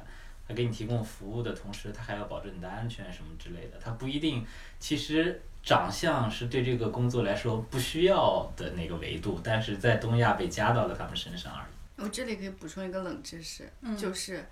[0.49, 3.79] 她给你提供服务的同时，她还要保证你的安全什么之类的。
[3.79, 4.43] 她不一定，
[4.81, 12.03] 其实长相是对这个工作来说不需要的那个维度，但是在东亚被加到了他们身上而已。
[12.03, 14.43] 我这里可以补充一个冷知识，嗯就是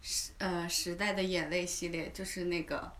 [0.00, 2.90] 时呃时代的眼泪系列，就是那个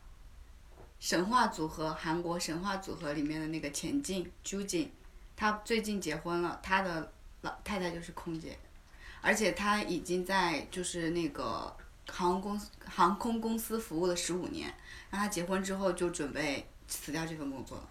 [1.00, 4.90] 神话组合韩国神话组合里面的那个前进朱瑾，
[5.36, 8.58] 他最近结婚了，他的老太太就是空姐，
[9.20, 11.76] 而且他已经在就是那个
[12.10, 14.68] 航空公司航空公司服务了十五年，
[15.10, 17.90] 然后他结婚之后就准备辞掉这份工作了，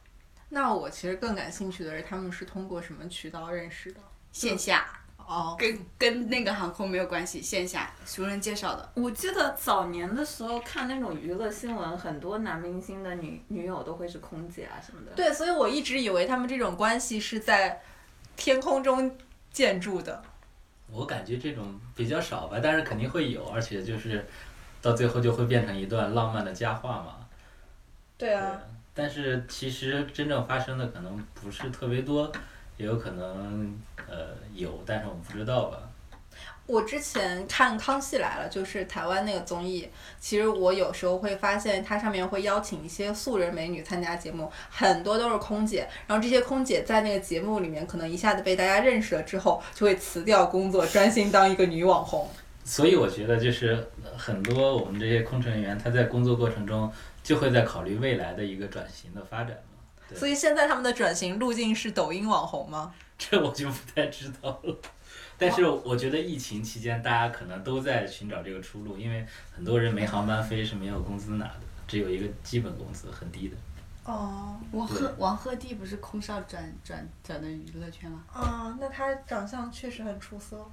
[0.49, 4.01] 那我其实更感兴趣的是，他们是通过什么渠道认识的？
[4.33, 8.89] 线下哦，跟跟那个航空没有关系，线下熟人介绍的。
[8.93, 15.11] 我记得早年的时候看那种娱乐新闻，很多男明星的女女友都会是空姐啊什么的。
[15.17, 17.81] 对，所以我一直以为他们这种关系是在
[18.37, 19.13] 天空中
[19.51, 20.23] 建筑的。
[20.89, 24.25] 我感觉这种比较少吧，但是肯定会有，而且就是
[24.81, 27.17] 到最后就会变成一段浪漫的佳话嘛。
[28.17, 28.39] 对对，
[28.93, 32.31] 但是其实真正发生的可能不是特别多，
[32.77, 35.79] 也有可能呃有，但是我们不知道吧。
[36.65, 39.87] 我之前看《康熙来了》，就是台湾那个综艺，
[40.19, 45.87] 其实我有时候会发现它上面会邀请一些素人美女参加节目，很多都是空姐。
[46.05, 52.29] 然后这些空姐在那个节目里面，可能一下子被大家认识了之后，就会辞掉工作，专心当一个女网红。
[52.65, 56.91] 所以我觉得就是呃很多我们这些空乘人员，他在工作过程中
[57.23, 59.57] 就会在考虑未来的一个转型的发展
[60.15, 62.93] 所以现在他们的转型路径是抖音网红吗？
[63.17, 64.75] 这我就不太知道了。
[65.39, 73.55] 但是我觉得疫情期间，大家可能都在寻找这个出路，因为很多人没航班飞是没有工资拿的，只有一个基本工资，很低的。
[74.03, 78.23] 哦，王鹤王鹤棣不是空少转转转的娱乐圈吗？
[78.33, 80.65] 啊，那他长相确实很出色。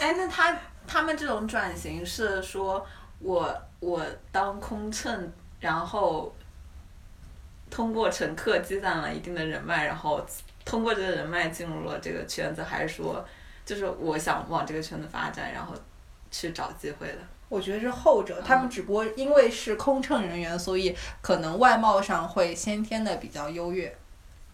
[0.00, 2.84] 哎，那他他们这种转型是说
[3.20, 6.34] 我我当空乘，然后
[7.70, 10.20] 通过乘客积攒了一定的人脉，然后
[10.64, 13.24] 通过这个人脉进入了这个圈子，还是说
[13.64, 15.74] 就是我想往这个圈子发展，然后
[16.30, 17.18] 去找机会的？
[17.48, 23.96] 我觉得是后者，他们只不过因为是空乘人员，所以可能外貌上会先天的比较优越。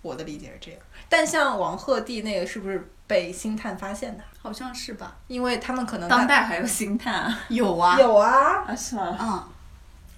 [0.02, 0.81] 我的理解是这样。
[1.09, 4.22] 但像王鹤棣那个是不是被星探发现的？
[4.40, 5.16] 好像是吧？
[5.26, 7.40] 因为他们可能当代还有星探啊？
[7.48, 9.16] 有啊，有啊，啊是吗？
[9.20, 9.44] 嗯，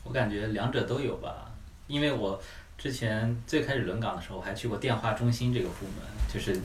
[0.04, 1.50] 我感觉两者都有吧，
[1.86, 2.40] 因为我
[2.78, 6.56] 之前最开始轮岗的时候，我还去过电话中心这个部门，就是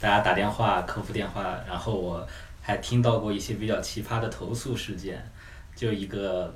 [0.00, 2.24] 大家打电话客服电话，然后我
[2.62, 5.28] 还听到过一些比较奇葩的投诉事件，
[5.74, 6.54] 就一个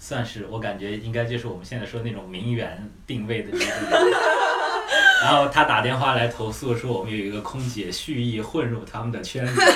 [0.00, 3.56] 算是我感觉应该就是我们现在说那种名媛定位的。
[5.22, 9.62] 然后他打电话来投诉说我们有一个空姐蓄意混入他们的圈子。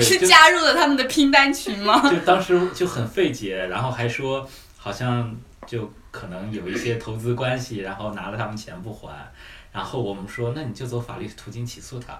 [0.00, 2.08] 是加入了他们的拼单群吗？
[2.08, 4.48] 就当时就很费解，然后还说
[4.86, 9.12] 好像就可能有一些投资关系，然后拿了他们钱不还，
[9.72, 12.16] 然后我们说那你就走法律途径起诉他，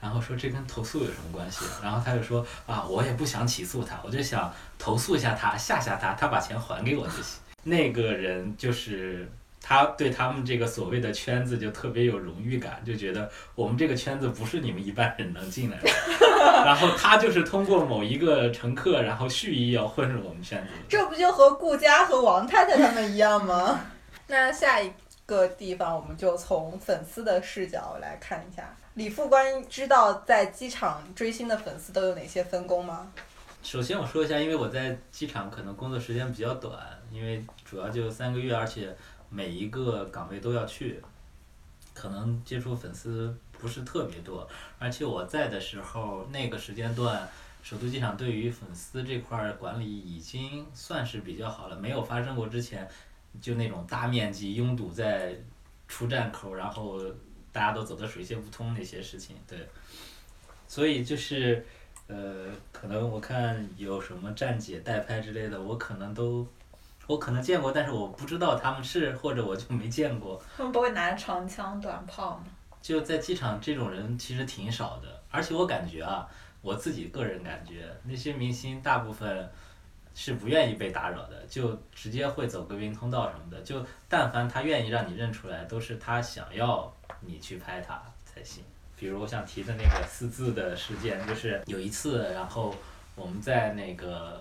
[0.00, 1.64] 然后说这跟投诉有什么关系？
[1.82, 7.40] 然后他就说啊我也不想起诉他，我就想投诉一下他，吓吓他，他把钱还给我就行。
[7.64, 9.28] 那个人就是。
[9.66, 15.90] 他对他们这个所谓的圈子就特别有荣誉感，就觉得我们这个圈子不是你们一般人能进来的。
[16.66, 20.68] 然后他就是通过某一个乘客，然后蓄意要混入我们圈子。
[20.86, 23.80] 这不就和顾佳和王太太他们一样吗？
[24.28, 24.92] 那下一
[25.24, 28.76] 个地方，我们就从粉丝的视角来看一下。
[28.92, 33.10] 李副官知道在机场追星的粉丝都有哪些分工吗？
[33.62, 36.78] 首先我说一下，因为我在机场可能工作时间比较短，
[37.10, 38.94] 因为主要就三个月，而且
[39.34, 41.02] 每一个岗位都要去，
[41.92, 44.48] 可能接触粉丝不是特别多。
[44.78, 47.28] 而且我在的时候，那个时间段，
[47.62, 52.88] 首都机场对于粉丝这块儿管理已经算是比较好了，没有发生过之前
[53.40, 55.34] 就那种大面积拥堵在
[55.88, 57.00] 出站口，然后
[57.50, 59.34] 大家都走得水泄不通那些事情。
[59.48, 59.68] 对，
[60.68, 61.66] 所以就是。
[62.06, 66.46] 呃，可能我看有什么站姐代拍之类的，我可能都，
[67.06, 70.40] 我可能见过，但是我不知道他们是，或者我就没见过。
[70.56, 72.44] 他们不会拿着长枪短炮吗？
[72.80, 76.28] 就在机场这种人其实挺少的，而且我感觉啊，
[76.60, 79.50] 我自己个人感觉，那些明星大部分
[80.14, 83.60] 是不愿意被打扰的，就直接会走贵宾通道什么的。
[83.62, 88.62] 就但凡他愿意让你认出来，都是他想要你去拍他才行。
[88.96, 92.74] 比如我想提的那个四字的事件，就是有一次，然后
[93.16, 94.40] 我们在那个，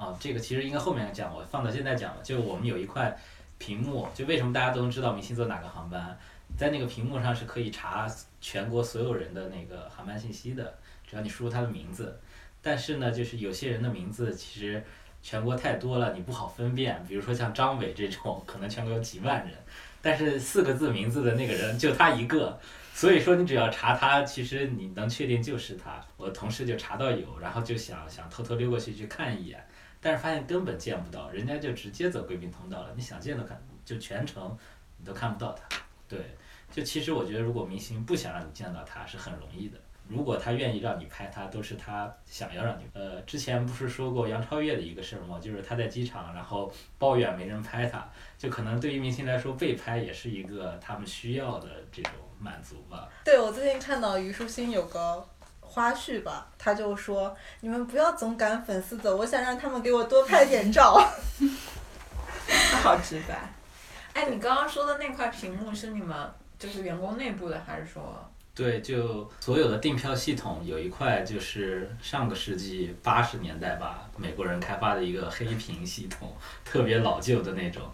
[0.00, 2.22] 啊，这个其实应该后面讲，我放到现在讲了。
[2.22, 3.14] 就我们有一块
[3.58, 6.18] 屏幕，就为什么大家都能知道明星坐哪个航班，
[6.56, 8.10] 在那个屏幕上是可以查
[8.40, 10.74] 全国所有人的那个航班信息的，
[11.06, 12.18] 只要你输入他的名字。
[12.62, 14.82] 但是呢，就是有些人的名字其实
[15.22, 17.04] 全国太多了，你不好分辨。
[17.06, 19.54] 比如说像张伟这种，可能全国有几万人，
[20.00, 22.58] 但是四个字名字的那个人就他一个。
[22.92, 26.04] 所以说，你只要查他，其实你能确定就是他。
[26.18, 29.64] 我同事就查到有，然后就想想偷偷溜过去去看一眼，
[30.00, 34.56] 但是发现根本见不到，人家就直接走贵宾通道了，你想见都看，就全程
[34.96, 35.76] 你都看不到他。
[36.08, 36.18] 对，
[36.70, 39.78] 就其实我觉得，如果明星不想让你见到他，是很容易的。
[40.08, 42.82] 如果他愿意让你拍他，都是他想要让你。
[42.94, 45.38] 呃，之前不是说过杨超越的一个事儿吗？
[45.38, 52.12] 就是他在机场，然后抱怨没人拍他，就可能对于明星来说，被拍也是一个他们需要的这种。
[52.42, 53.06] 满足吧。
[53.22, 55.22] 对，我最近看到虞书欣有个
[55.70, 61.00] 花絮吧，他就说：“你们不要总赶粉丝走，我想让他们给我多拍点照。
[62.72, 63.54] ”他好直白。
[64.12, 66.16] 哎，你刚刚说的那块屏幕是你们
[66.58, 68.02] 就是员工内部的，还是说？
[68.52, 77.88] 对，就所有的订票系统有一块就是上个世纪八十年代吧，美国人开发的一个黑屏系统，特别老旧的那种，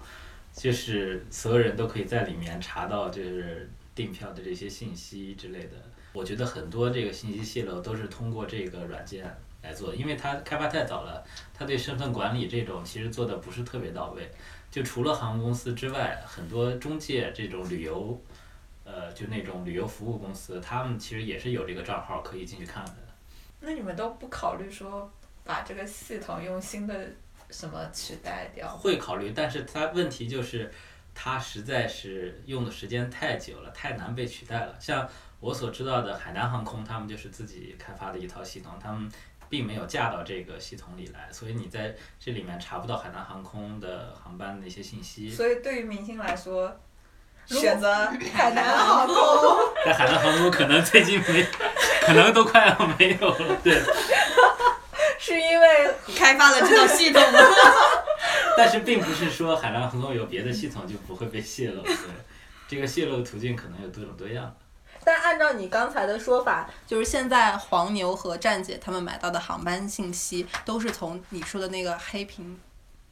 [0.54, 3.70] 就是所有人都可以在里面查到，就是。
[3.96, 5.70] 订票的这些信息之类的，
[6.16, 9.22] 我觉得很多这个信息泄露都是通过这个软件
[9.62, 14.26] 来做的，因为它开发太早了，它对身份管理这种其实做的不是特别到位。
[14.70, 18.18] 就除了航空公司之外，很多中介这种旅游，
[18.84, 22.94] 呃，就那种旅游服务公司，他们其实也是有这个账号可以进去看的。
[23.60, 25.10] 那你们都不考虑说
[25.44, 27.06] 把这个系统用新的
[27.50, 28.74] 什么取代掉？
[28.74, 30.72] 会考虑，但是它问题就是。
[31.18, 34.76] 它实在是用的时间太久了，太难被取代了。
[34.78, 35.08] 像
[35.40, 39.10] 我所知道的海南航空，他们就是自己开发的一套系统，他们
[39.48, 45.30] 并没有架到这个系统里来，所以你在这里面查不到海南航空的航班的一些信息。
[45.30, 46.74] 所以对于明星来说，
[47.46, 49.14] 选择海南航空。
[49.84, 51.46] 在海南航空可能最近没，
[52.00, 53.56] 可能都快要没有了。
[53.62, 53.80] 对。
[55.18, 57.38] 是因为开发了这套系统吗？
[58.56, 61.94] 但是并不是说海南航空有别的系统就不会被泄露，对，
[62.68, 64.54] 这个泄露途径可能有多种多样。
[65.06, 72.58] 但按照你刚才的说法，就是现在黄牛和站姐他们买到的航班信息都是从你说的那个黑屏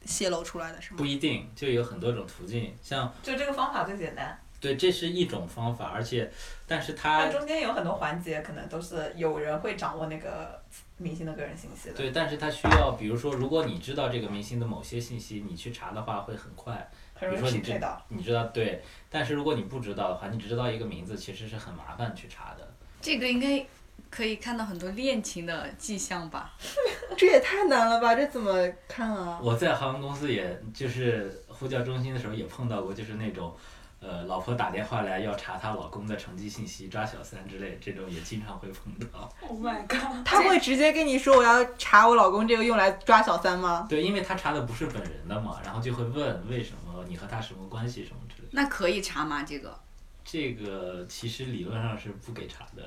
[0.05, 0.97] 泄露出来的，是吗？
[0.97, 4.37] 不一定，就有很多种途径，像就这个方法最简单。
[4.59, 6.29] 对，这是一种方法，而且，
[6.67, 10.61] 但是它中间有很多环节，可能都是有人会掌握那个。
[10.97, 11.93] 明星的个人信息的。
[11.93, 16.89] 对，但是它需要，比如说，如果你知道这个明星的某些信息，你去查的话会很快。
[17.19, 18.81] 比如说你知道，你知道对，
[19.15, 22.69] 但是如果你不知道的话，你只知道一个名字，其实是很麻烦去查的。
[23.01, 23.65] 这个应该
[24.09, 26.51] 可以看到很多恋情的迹象吧？
[27.15, 28.13] 这也太难了吧？
[28.13, 28.51] 这怎么
[28.89, 29.39] 看啊？
[29.41, 33.55] 我在航空公司也就是呼叫中心的时候也碰到过，就是那种，
[34.01, 39.31] 呃，老婆打电话来要查她老公的成绩信息、抓小三之类，这种也经常会碰到。
[39.47, 40.25] Oh my god！
[40.25, 43.87] 他会直接跟你说我要查我老公这个用来抓小三吗？
[43.89, 48.17] 对，因为他查的不是本人的嘛，然后就会问为什么你和他什么关系什么。
[48.55, 49.43] 那可以查吗？
[49.43, 49.77] 这个？
[50.23, 52.83] 这个其实理论上是不给查的。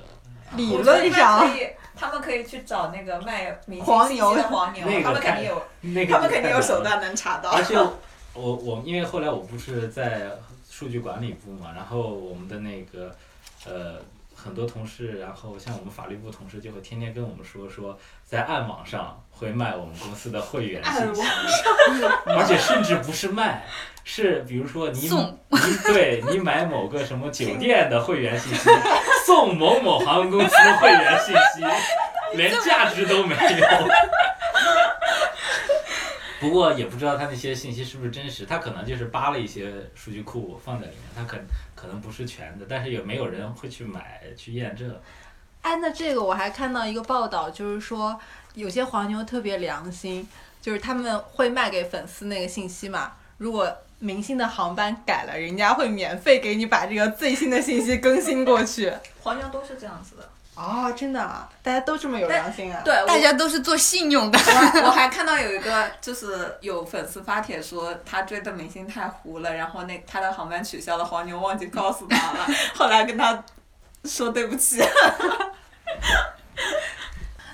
[0.56, 7.50] 理论上他们可以， 他们可以去找那个卖明星信息黄牛的黄牛，他们肯定有，那个他们肯定有手段能查到。
[7.50, 7.76] 而且
[8.34, 10.32] 我我因为后来我不是在
[10.68, 13.14] 数据管理部嘛，然后我们的那个
[13.66, 14.00] 呃
[14.40, 21.22] 很多同事，然后像我们法律部同事就会天天跟我们说说在暗网上会卖我们公司的会员信息，
[22.26, 23.64] 而且甚至不是卖，
[24.04, 25.36] 是比如说你送。
[25.50, 28.70] 你对你买某个什么酒店的会员信息，
[29.26, 31.64] 送某某航空公司的会员信息，
[32.36, 33.88] 连价值都没有。
[36.40, 41.36] 不过也不知道他那些信息是不是真实，他可能就是扒了一些数据库放在里面，他可
[41.80, 44.92] 可能不是全的，但是也没有人会去买去验证。
[45.62, 48.18] 哎，那这个我还看到一个报道，就是说
[48.54, 50.28] 有些黄牛特别良心，
[50.60, 53.12] 就是他们会卖给粉丝那个信息嘛。
[53.36, 58.92] 如果明星的航班改了，人家会免费给你把这个最新的信息更新过去。
[59.22, 60.28] 黄牛都是这样子的。
[60.60, 62.82] 哦，真的啊，大家都这么有良心啊？
[62.84, 64.36] 对，大家都是做信用的。
[64.36, 73.44] 我我还看到有一个，就是有粉丝发帖说他追的明星太糊了，然后那他的航班取消了，黄牛忘记告诉他了， 后来跟他
[74.04, 74.82] 说对不起。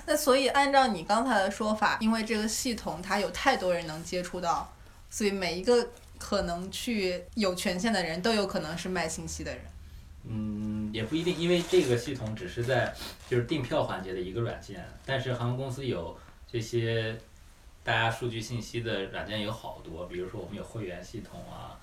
[0.07, 4.73] 那所以按照你刚才的说法，因为这个系统它有太多人能接触到，
[5.11, 5.87] 所以每一个
[6.19, 9.61] 可能去有权限的人都有可能是卖信息的人。
[10.27, 12.95] 嗯，也不一定，因为这个系统只是在
[13.29, 17.19] 就是订票环节的一个软件，但是航空公司有这些
[17.83, 21.75] 大家数据信息的软件有好多，比如说我们有会员系统啊，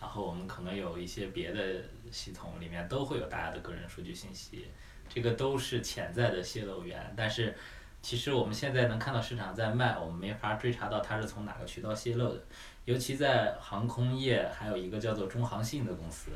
[0.00, 4.68] 然后我们可能有一些别的系统里面都会有大家的个人数据信息，
[5.08, 7.52] 这个都是潜在的泄露源，但是
[8.00, 12.40] 其实我们现在能看到市场在卖，我们没法追查到它是从哪个渠道泄露的，
[12.84, 16.30] 尤其在航空业，还有一个叫做中航信的公司。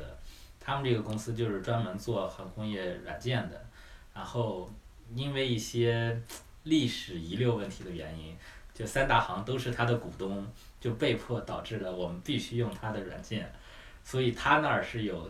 [0.65, 3.65] 他们这个公司就是专门做航空业软件的，
[4.15, 4.67] 然后
[5.13, 6.19] 因为一些
[6.63, 8.35] 历史遗留问题的原因，
[8.73, 10.43] 就三大行都是他的股东，
[10.81, 13.53] 就被迫导致了我们必须用他的软件，
[14.03, 15.29] 所以他那儿是有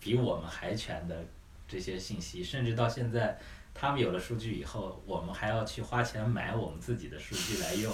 [0.00, 1.24] 比我们还全的
[1.68, 3.38] 这些信息，甚至到现在
[3.72, 7.92] 他们有了数据以后，我们还要去花钱买我们自己的数据来用。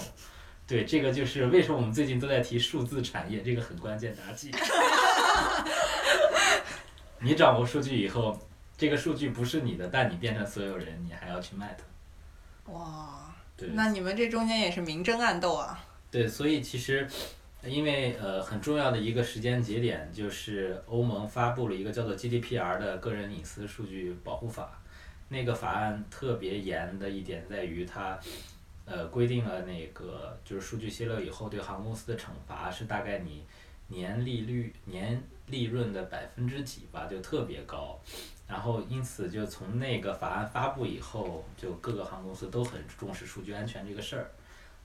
[0.67, 4.51] 对，这个就是为什么我们最近都在提数字产业，这个很关键，大家记。
[7.23, 8.37] 你掌握数据以后，
[8.77, 12.73] 这个数据不是你的，但你变成所有人，你还要去卖它。
[12.73, 15.85] 哇，对，那你们这中间也是明争暗斗啊！
[16.11, 17.09] 对，所以其实，
[17.65, 24.83] 因为呃很重要的一个时间节点就是欧盟发布了一个叫做 GDPR 的个人隐私数据保护法，
[25.29, 28.19] 那个法案特别严的一点在于它，
[28.85, 33.45] 呃规定了那个就是数据泄露以后对航空公司的惩罚是大概你
[33.89, 37.99] 年利率年利润的百分之几吧，就特别高。
[38.49, 44.31] 然后因此就从那个法案发布以后，就各个航空公司都很重视数据安全这个事儿。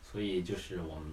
[0.10, 1.04] 所以就是我们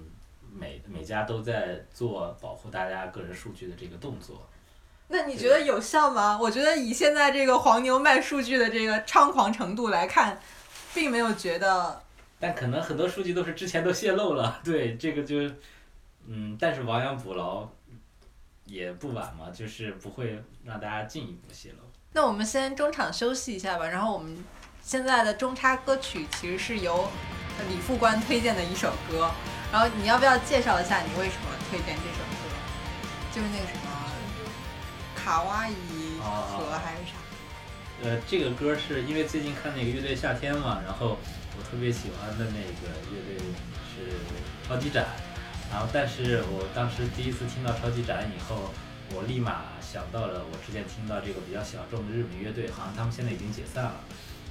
[0.52, 4.46] 每每家都在做保护大家个人数据的这个动作。
[5.08, 6.38] 那你觉得有效吗？
[6.40, 10.40] 我觉得以现在这个黄牛卖数据的这个猖狂程度来看，
[10.94, 12.00] 并没有觉得
[12.38, 15.36] 但可能很多数据都是之前都泄露了，对这个就，
[16.26, 17.68] 嗯，但是亡羊补牢
[18.64, 21.78] 也不晚嘛，就是不会让大家进一步泄露。
[22.12, 24.44] 那我们先中场休息一下吧，然后我们
[24.82, 26.94] 现在的中插歌曲其实是由
[27.58, 29.30] 呃李副官推荐的一首歌，
[29.72, 32.34] 然后你要不要介绍一下你为什么推荐这首歌？
[33.34, 33.90] 就是那个什么
[35.16, 37.16] 卡哇伊河还是啥？
[38.02, 41.18] 呃，这个歌是因为最近看那个乐队夏天嘛，然后
[41.56, 43.38] 我特别喜欢的那个乐队
[43.90, 44.12] 是
[44.68, 45.06] 超级展，
[45.74, 48.70] 然后但是我当时第一次听到超级展以后，
[49.10, 53.98] 我立马想到了我之前听到这个比较小众的日本乐队，好像他们现在已经解散了，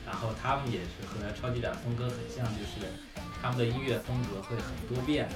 [0.06, 2.92] 然后他们也是和超级展风格很像，就是
[3.40, 5.32] 他们的音乐风格会很多变。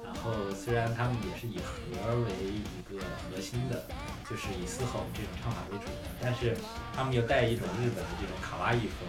[0.00, 2.96] 然后虽然他们也是以和为一个
[3.28, 3.84] 核心的，
[4.24, 6.56] 就是以嘶吼这种唱法为主的，但是
[6.96, 9.04] 他们又带一种日本的这种卡哇伊风，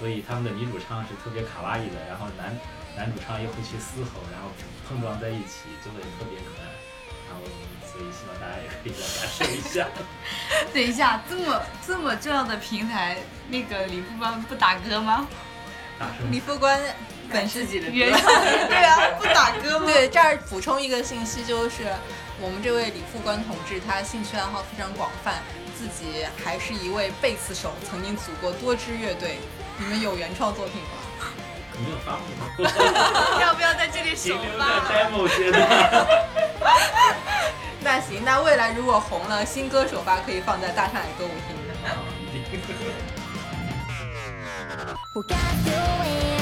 [0.00, 2.56] 所以他们的女主唱是特别卡哇伊的，然后男
[2.96, 4.48] 男主唱又会去嘶吼，然后
[4.88, 6.68] 碰撞在一起，就会特别可爱。
[7.28, 7.42] 然后
[7.90, 9.88] 所以希望大家也可以来感受一下。
[10.74, 13.16] 等一下，这么这么重要的平台，
[13.48, 15.26] 那个李副官不打歌吗？
[15.98, 16.78] 打什么李副官
[17.30, 18.22] 本世自己的歌原唱
[18.68, 19.86] 对啊，不打歌吗？
[19.86, 21.86] 对，这儿补充一个信息，就是
[22.40, 25.40] 我们这位李副官同志，他兴趣爱好非常广泛，
[25.78, 29.38] 自己还是一位贝斯手，曾经组过多支乐队。
[29.78, 31.01] 你们有原创作品吗？
[31.82, 32.22] 没有发布
[32.56, 32.64] 过，
[33.40, 34.80] 要不要在这里首发？
[34.88, 35.60] 在 demo 阶段。
[37.80, 41.56] 那行，那未来如果红了，新歌首发可以放在大上海歌舞厅。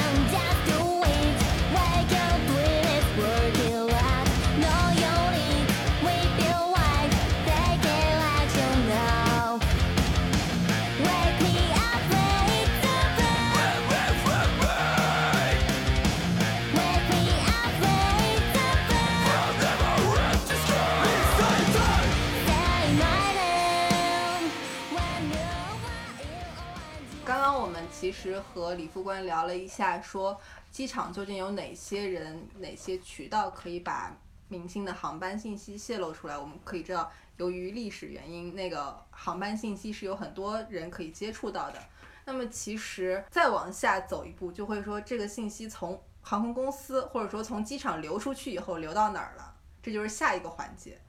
[28.01, 30.35] 其实和李副官聊了一下，说
[30.71, 34.11] 机场究竟有哪些人、哪些渠道可以把
[34.47, 36.35] 明星的航班信息泄露出来。
[36.35, 41.77] 我们可以知道，由于历史原因，那个航班信息是有很多人可以接触到的。
[42.25, 50.99] 那么其实再往下走一步，就会说这个信息从航空公司或者说从机场流出去以后流到哪儿了，这就是下一个环节。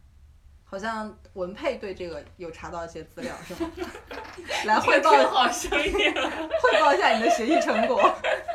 [0.72, 3.70] 好像文佩对这个有查到一些资料是吗？
[4.64, 5.92] 来汇报真好声音。
[5.92, 8.02] 汇报一下你的学习成果。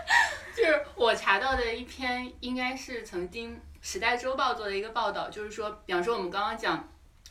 [0.58, 6.90] 就是我查到的一篇，应该是曾经《时代周报》做的一个报道，就是说，比方说我们刚刚讲。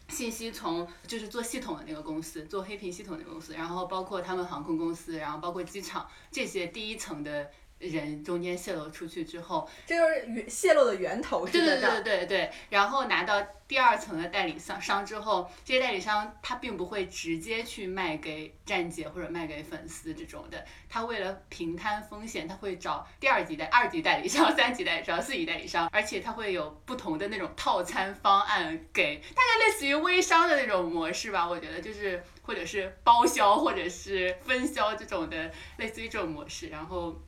[0.09, 12.03] 信息从就是做系统的那个公司，做黑屏系统的公司，然后包括他们航空公司，然后包括机场这些第一层的人中间泄露出去之后，这就是源泄露的源头是对对在这儿。
[12.03, 37.21] 对对对，然后拿到第二层的代理商商之后，这些代理商他并不会直接去卖给站姐或者卖给粉丝这种的，他为了平摊风险，他会找第二级代、二级代理商、 三级代理商、四级代理商，而且他会有不同的那种套餐方案给，大概类似于微商的那种模式吧，我觉得就是或者是包销或者是分销这种的，类似于这种模式，然后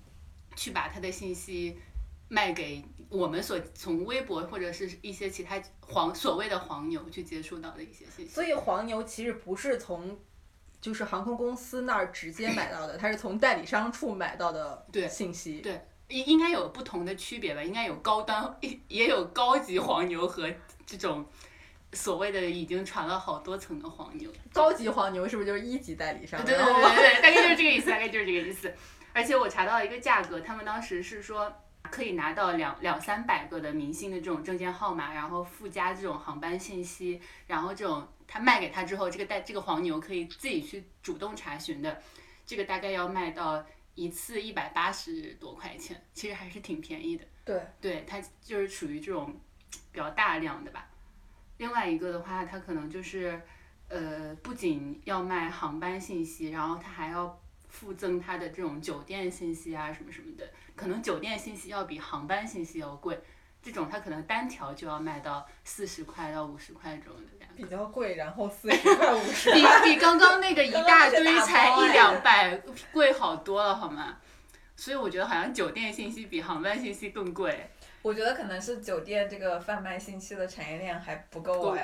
[0.58, 1.78] 去把他的信息。
[2.30, 8.30] 卖给我们所从微博或者是一些其他黄所谓的黄牛去接触到的一些信息。
[8.30, 10.14] 所以黄牛其实不是从
[10.78, 15.60] 就是航空公司那儿直接买到的， 它是从代理商处买到的对信息。
[15.62, 20.52] 对应应该有不同的区别吧，应该有高端，也也有高级黄牛和
[20.84, 21.24] 这种
[21.94, 24.30] 所谓的已经传了好多层的黄牛。
[24.52, 26.44] 高级黄牛是不是就是一级代理商？
[26.44, 28.70] 对对对对对，大概就是这个意思，大概就是这个意思。
[29.18, 31.52] 而且我查到一个价格，他们当时是说
[31.82, 42.00] 可以拿到两两三百个的明星的这种证件号码，然后附加这种航班信息，然后这种他卖给他之后，这个带这个黄牛可以自己去主动查询的，
[42.46, 43.66] 这个大概要卖到
[43.96, 47.24] 一次一百八十多块钱，其实还是挺便宜的。
[47.44, 49.34] 对对，它就是属于这种
[49.90, 50.88] 比较大量的吧。
[51.56, 53.42] 另外一个的话，它可能就是
[53.88, 57.36] 呃，不仅要卖航班信息，然后它还要
[57.68, 60.48] 附赠它的这种酒店信息啊什么什么的。
[60.74, 63.20] 可能酒店信息要比航班信息要贵，
[63.62, 67.46] 这种它可能单条就要卖到四十块到五十块这种的。
[67.56, 69.50] 比较贵，然后四十块五十。
[69.50, 72.56] 比比刚刚那个一大堆才一 两百
[72.92, 74.18] 贵好多了，好吗？
[74.76, 77.68] 所以我觉得好像酒店信息比航班信息更贵。
[78.08, 81.78] 我觉得可能是酒店这个贩卖信息的产业链还不够够 完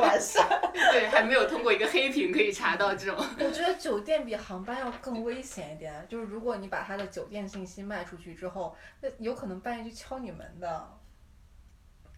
[0.00, 0.44] 完善。
[0.90, 3.16] 对，还没有通过一个黑屏可以查到这种。
[3.38, 10.88] 我觉得酒店比航班要更危险一点，就是如果你把他的酒店信息卖出去之后，那有可能半夜就敲你门的。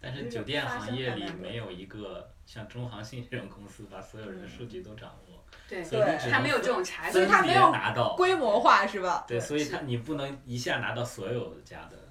[0.01, 8.15] 但是酒店行业里没有一个像中航信这种公司把所有人的数据都掌握，对所以你只能它没有这种查所以他没有别拿到。
[8.15, 9.25] 规模化是吧？
[9.27, 12.06] 对，所以他你不能一下拿到所有家的。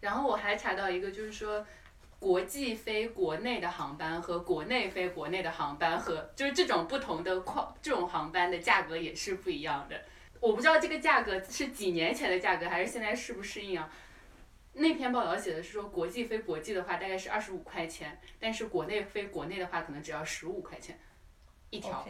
[0.00, 1.66] 然后我还查到一个，就是说，
[2.18, 10.00] 国际飞国内的航班和国内飞国内的航班和就是这种不同的框，这种航班的价格也是不一样的。
[10.40, 13.90] 我不知道这个价格是几年前的价格，还是现在适不适应啊？
[14.74, 20.96] 那篇报道写的是说，国际飞国际的话大概是二十五块钱，但是国内飞国内的话可能只要十五块钱
[21.70, 22.06] 一条。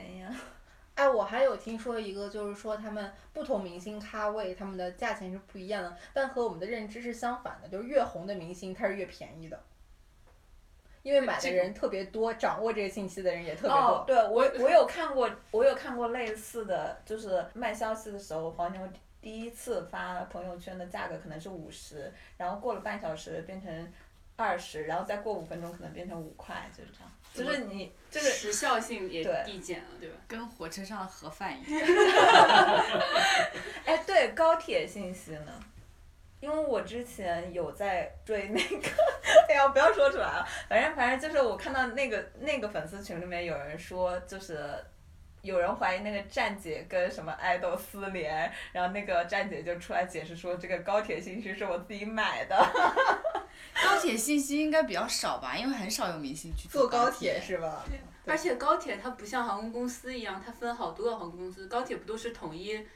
[0.98, 9.62] 哎，我还有听说一个，就是说他们不同明星咖位，他们的价钱是不一样的，但和我们的认知是相反的，就是越红的明星它是越便宜的，
[11.04, 13.78] 因为买的人特别多，掌握这个信息的人也特别多。
[13.78, 18.80] 哦，对我我有看过，我有看过类似的，就是卖消息的时候，黄牛
[19.20, 23.92] 第一次发朋友圈的价格可能是五十，然后过了半小时变成
[24.38, 27.10] 二十，然后再过五分钟可能变成五块，就是这样。
[27.34, 30.14] 就是你这个时效性也递减了，对吧？
[30.28, 31.80] 跟火车上的盒饭一样。
[33.84, 35.60] 哎，对高铁信息呢？
[36.40, 38.88] 因为我之前有在追那个，
[39.48, 40.46] 哎呀，不要说出来了。
[40.68, 44.72] 反正反正就是我看到那个那个粉丝群里面有人说，就是
[45.42, 52.56] 有人怀疑那个站姐跟什么爱豆私联，然后那个站姐就出来解释说，这个高铁信息是我自己买的。
[53.84, 57.84] 高铁信息应该比较少吧，因为很少有明星去坐高高铁是吧？
[58.26, 62.86] 而且高铁它不像航空公司一样，它分好多个航空公司，高铁不都是统一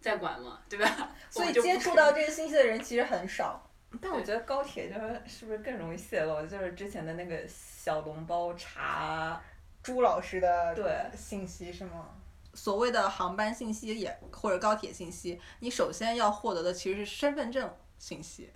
[0.00, 0.60] 在管吗？
[0.68, 1.10] 对吧？
[1.30, 3.70] 所以接触到这个信息的人其实很少。
[4.02, 6.44] 但我觉得高铁就是是不是更容易泄露？
[6.46, 9.40] 就是之前的那个小笼包查，
[9.84, 12.08] 朱老师的对信息是吗？
[12.54, 18.50] 所谓的航班信息也或者高铁信息，你首先要获得的其实是身份证信息。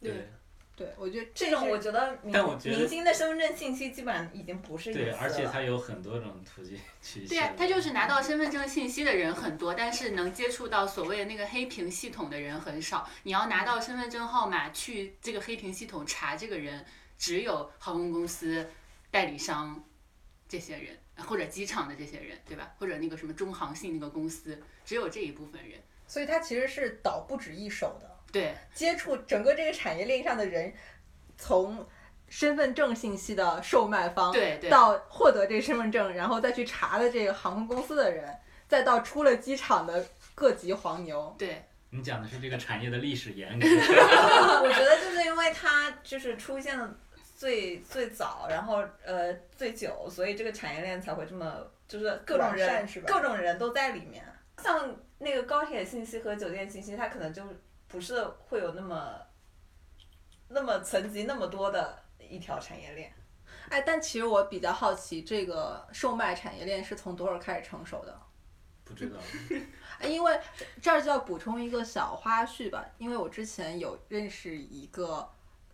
[0.00, 0.30] 对
[0.74, 13.06] 对，我觉得这种我觉得明但我觉得明星的身份证信息基本上已经不是隐私对，而且它有很多种途径 去对呀、泄露他就是拿到身份证信息的人很多，但是能接触到所谓的那个黑屏系统的人很少。
[13.24, 16.82] 你要拿到身份证号码去这个黑屏系统查这个人，
[17.18, 18.70] 只有航空公司、
[19.10, 19.84] 代理商
[20.50, 20.88] 这些人，
[21.24, 22.74] 或者机场的这些人，对吧？
[22.78, 25.80] 或者那个什么中航信那个公司，只有这一部分人。
[26.08, 30.74] 所以他其实是倒不止一手的，对接触整个这个产业链上的人，
[31.38, 31.86] 从
[32.28, 38.28] 身份证信息的售卖方，对对到获得这个身份证，然后再去查的这个航空公司的人，
[38.66, 41.32] 再到出了机场的各级黄牛。
[41.38, 43.66] 对，你讲的是这个产业的历史沿革，
[44.64, 46.98] 我觉得就是因为它就是出现的
[47.40, 54.22] 最最早，然后呃最久，所以这个产业链才会这么就是各种人各种人都在里面。
[54.62, 57.42] 像那个高铁信息和酒店信息，它可能就
[57.88, 59.18] 不是会有那么
[60.48, 63.10] 那么层级那么多的一条产业链。
[63.70, 68.20] 哎，但其实我比较好奇，这个售卖产业链是从多少开始成熟的？
[68.84, 69.16] 不知道。
[69.98, 70.38] 哎因为
[70.82, 75.26] 这儿就要补充一个小花絮吧，因为我之前有认识一个，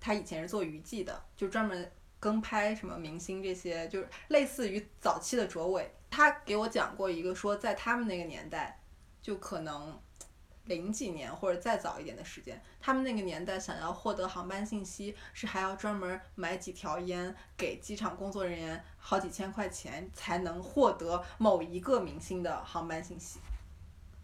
[0.07, 1.91] 他以前是做娱记的，就专门
[2.21, 5.93] 跟拍什么明星这些，就是类似于早期的卓伟。
[6.09, 8.81] 他给我讲过一个说，在他们那个年代，
[9.21, 10.01] 就可能
[10.67, 23.41] 零几年或者再早一点的时间，他们那个年代想要获得航班信息，是还要专门买几条烟给机场工作人员好几千块钱，才能获得某一个明星的航班信息。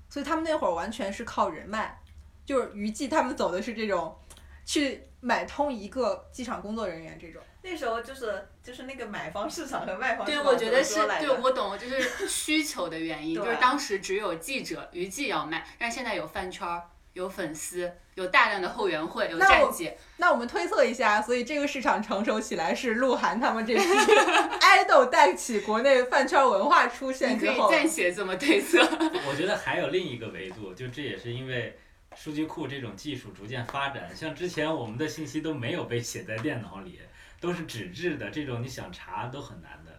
[0.08, 2.00] 所以他们那会儿完全是靠人脉，
[2.46, 4.16] 就是娱记他们走的是这种，
[4.64, 7.40] 去买通一个机场工作人员这种。
[7.62, 23.80] 那时候就是就是那个买方市场和卖方市场对，我觉得是对我懂，就是需求的原因， 就是当时只有记者、娱记要卖，但是现在有饭圈儿、有粉丝、有大量的后援会、有那我站姐，那我们推测一下，所以这个市场成熟起来是鹿晗他们这批
[24.58, 28.80] idol 带起国内饭圈文化出现你可以之后，暂且这么推测。
[28.80, 31.78] 我觉得还有另一个维度，就这也是因为
[32.14, 37.00] 数据库这种技术逐渐发展，像之前我们的信息都没有被写在电脑里，
[37.40, 39.90] 都是纸质的，这种你想查都很难的，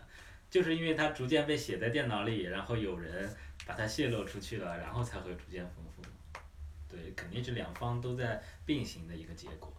[0.50, 3.30] 就是因为它逐渐被写在电脑里，然后有人
[3.66, 6.02] 把它泄露出去了，然后才会逐渐丰富。
[6.88, 9.74] 对，肯定是两方都在并行的一个结果。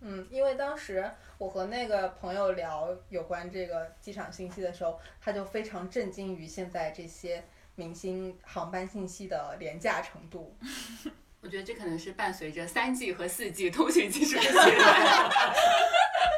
[0.00, 1.08] 嗯，因为当时
[1.38, 10.56] 我和那个朋友聊有关这个机场信息的时候，他就非常震惊于现在这些明星航班信息的廉价程度。
[11.42, 14.42] 我觉得这可能是伴随着三 G 和四 G 通讯技术的。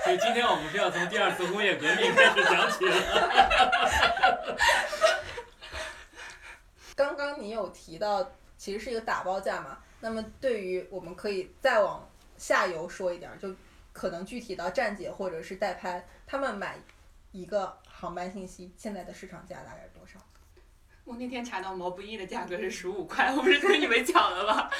[0.04, 4.58] 所以今天我们是要从第二次工业革命开始讲起了。
[6.94, 9.78] 刚刚你有提到，其实是一个打包价嘛。
[10.00, 13.52] 那么对于我们可以再往下游说一点儿，就
[13.92, 16.78] 可能具体到站姐或者是代拍，他们买
[17.32, 19.88] 一个航班信息，现在的市场价大概？
[21.05, 24.70] 我那天查到毛不易的价格是十五块，我不是跟你们讲了吗？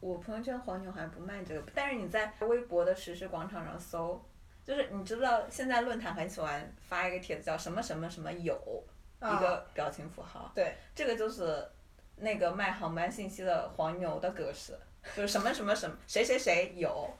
[0.00, 4.24] 我朋友圈黄牛好像不卖这个，但是你在微博的实时广场上搜，
[4.64, 8.54] 就是你知不知道现在论坛很喜欢发一个帖子叫什么什么什么有、
[9.20, 11.66] 一个表情符号，对，这个就是
[12.14, 14.78] 那个卖航班信息的黄牛的格式，
[15.16, 17.10] 就是什么什么什么谁谁谁有，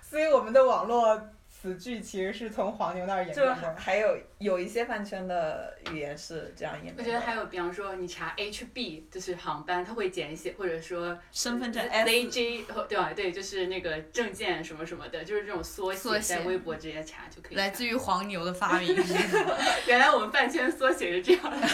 [0.00, 1.20] 所以我们的网络
[1.60, 3.76] 词句其实是从黄牛那儿演就变的。
[3.76, 7.02] 还有有一些饭圈的语言是这样演变的。
[7.02, 13.12] 我觉得还有，比方说你查 HB 就是航班，它会简写，或者说身份证 ZJ 对吧？
[13.12, 17.58] 对，就是那个证件什么什么的，就是这种缩缩写在微博直接查就可以。
[17.58, 18.96] 来自于黄牛的发明，
[19.86, 21.68] 原来我们饭圈缩写是这样的。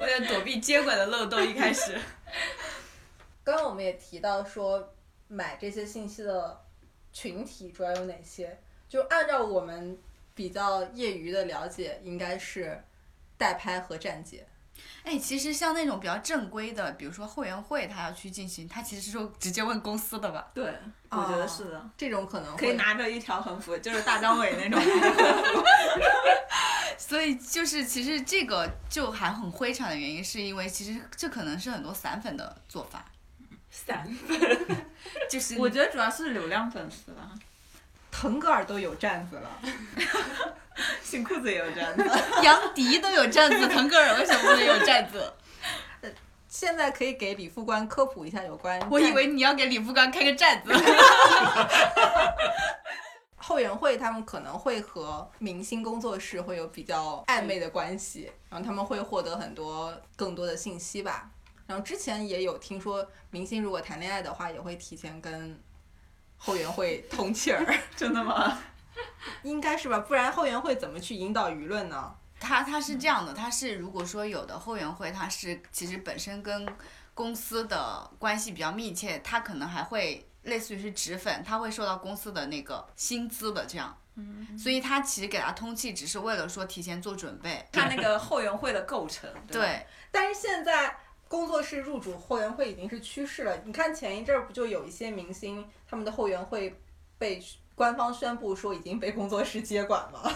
[0.00, 1.96] 为了躲避监管的漏洞，一开始。
[3.44, 4.92] 刚刚我们也提到说，
[5.28, 6.60] 买这些信息的
[7.12, 8.58] 群体主要有哪些？
[8.88, 9.98] 就按照我们
[10.34, 12.82] 比较业余的了解，应该是
[13.36, 14.46] 代拍和站姐。
[15.02, 20.48] 哎，其实像那种比较正规的，比如说后援会，他要去进行，他其实就直接问公司的吧？
[20.54, 20.72] 对，
[21.10, 21.90] 我觉得是的。
[21.96, 24.80] 这种可能可以会拿着一条横幅，就是大张伟那种。
[26.96, 33.04] 所以就是其实这个就还很灰产的原因，是因为其实这可能是很多散粉的做法，
[33.70, 34.86] 散粉
[35.28, 37.32] 就是我觉得主要是流量粉丝吧，
[38.10, 39.60] 腾格尔都有站子了，
[41.02, 42.04] 新裤子也有站子。
[42.42, 45.32] 杨迪都有站子，腾格尔为什么不能有站子？
[46.48, 48.80] 现在可以给李副官科普一下有关。
[48.90, 50.72] 我以为你要给李副官开个站子。
[53.36, 61.30] 后援会他们可能会和明星工作室会有比较暧昧的关系，然后他们会获得很多更多的信息吧。
[61.66, 65.58] 然后之前也有听说，明星如果谈恋爱的话，也会提前跟
[66.38, 68.58] 后援会通气儿， 真的吗？
[69.42, 69.98] 应该是吧？
[69.98, 72.14] 不然后援会怎么去引导舆论呢？
[72.40, 76.66] 他他是这样的，他是如果说有的后援会，他是其实本身跟
[77.14, 83.96] 公司的关系比较密切，他可能还会类似于是脂粉，他会受到公司的那个薪资的这样。
[84.58, 87.64] 所以他其实给他通气，只是为了说提前做准备。
[87.70, 89.32] 看那个后援会的构成。
[89.32, 90.96] 吧，对，但是现在
[91.28, 93.56] 工作室入主后援会已经是趋势了。
[93.64, 96.74] 你看前一阵儿不就有一些明星他们的后援会
[97.18, 97.42] 被
[97.74, 100.32] 官方宣布说已经被工作室接管了。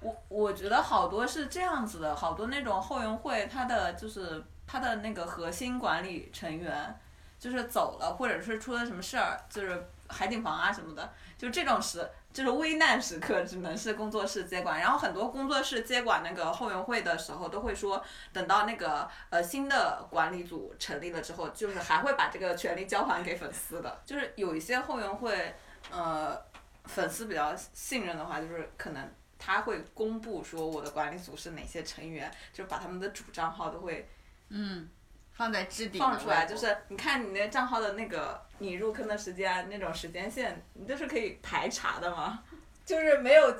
[0.00, 6.94] 我我觉得好多是这样子的，好多那种后援会，它的就是它的那个核心管理成员
[7.38, 14.78] 就是走了，或者是出了什么事儿，就是海景房啊什么的，就这种时，就是危难时刻只能是工作室接管。
[14.78, 18.04] 然后很多工作室接管那个后援会的时候，都会说
[18.34, 24.02] 等到那个呃新的管理组成立了之后，就是还会把这个权利交还给粉丝的。
[24.04, 25.54] 就是有一些后援会，
[25.90, 26.38] 呃，
[26.84, 29.10] 粉丝比较信任的话，就是可能。
[29.36, 34.08] 他会公布说我的管理组是哪些成员，就是把他们的主账号都会
[34.48, 34.88] 嗯，
[35.34, 42.42] 放在置顶放出来，就是你看你那账号的那个你入坑的时间那种时间线，你都是可以排查的吗？
[42.86, 43.54] 就是没有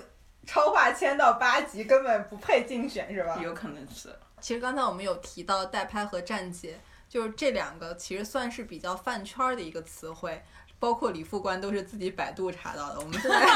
[0.46, 3.38] 超话签到八级，根本不配竞选，是吧？
[3.42, 4.14] 有可能是。
[4.40, 10.42] 其实刚才我们有提到代拍和站姐，就是这两个其实算是比较饭圈儿的一个词汇，
[10.78, 13.00] 包括李副官都是自己百度查到的。
[13.00, 13.46] 我们现在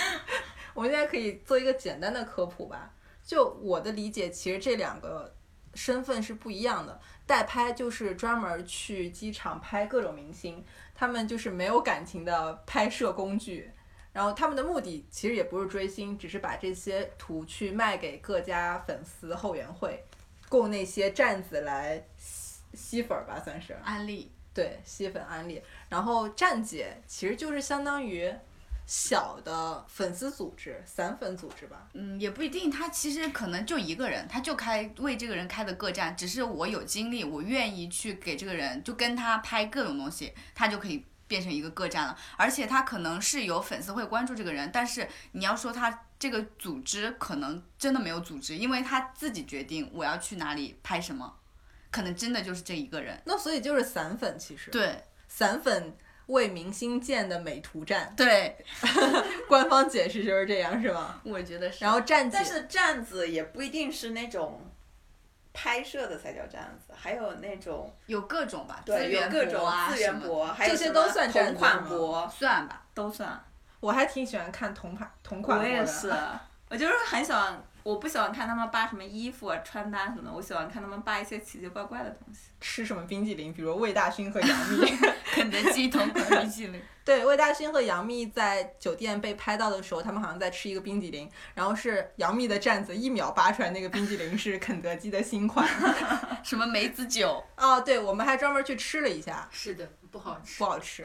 [0.74, 2.90] 我们现在可以做一个简单的科普吧。
[3.24, 5.34] 就我的理解，其实这两个
[5.74, 7.00] 身份是不一样的。
[7.26, 10.64] 代拍就是专门去机场拍各种明星，
[10.94, 13.70] 他们就是没有感情的拍摄工具。
[14.12, 20.02] 然后他们的目的其实也不是追星，只是把这些图去卖给各家粉丝后援会，
[20.48, 24.32] 供那些站子来吸吸粉儿吧，算是安利。
[24.54, 25.60] 对吸粉安利。
[25.90, 28.34] 然后站姐其实就是相当于
[28.86, 31.88] 小的粉丝组织、散粉组织吧。
[31.92, 42.16] 嗯，也不一定，他其实可能就一个人，他就开为这个人开的个站，只是我有精力，我愿意去给这个人，就跟他拍各种东西，他就可以变成一个个站了。
[42.36, 51.36] 而且他可能是有粉丝会关注这个人，但是你要说他这个组织可能真的没有组织，因为他自己决定我要去哪里拍什么，
[51.90, 53.20] 可能真的就是这一个人。
[53.26, 55.96] 那所以就是散粉，其实对散粉
[56.26, 58.56] 为明星建的美图站，对，
[59.48, 61.20] 官方解释就是这样，是吗？
[61.24, 61.84] 我觉得是。
[61.84, 64.60] 然后站姐但是站子也不一定是那种
[65.52, 72.82] 拍摄的才叫站子，还有那种有各种吧，对资源有各种博啊资什么的源博，还有这些都算站同款博算吧。
[72.92, 73.44] 都算。
[73.78, 75.72] 我还挺喜欢看同款同款博的。
[75.72, 76.12] 我也是，
[76.70, 82.50] 我就是很喜欢，我不喜欢看他们扒什么衣服啊、穿搭什么的，我喜欢看他们扒一些奇奇怪怪的东西。
[82.60, 84.92] 吃什么冰激凌，比如魏大勋和杨幂。
[85.36, 95.68] 肯德基同款 冰淇淋，对，魏大勋和杨幂在酒店被拍到的时候，他们好像在吃一个冰激凌，然后是杨幂的站子一秒扒出来那个冰激凌是肯德基的新款。
[96.42, 100.64] 什么梅子酒，哦，对，我们还专门去吃了一下，是的，不好吃不。
[100.64, 101.02] 好吃。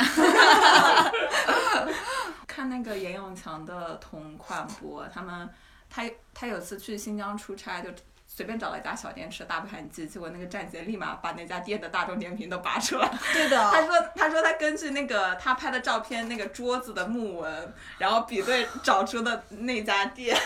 [2.48, 5.50] 看那个严永强的同款博，他们
[5.92, 7.89] 他他有次去新疆出差，就
[8.26, 13.12] 随便找了一家小店吃大盘鸡，结果那个站姐立马把那家店的大众点评都扒出来。
[13.34, 20.36] 对的，他说他说他根据那个他拍的照片那个桌子的木纹，然后比对找出的那家店。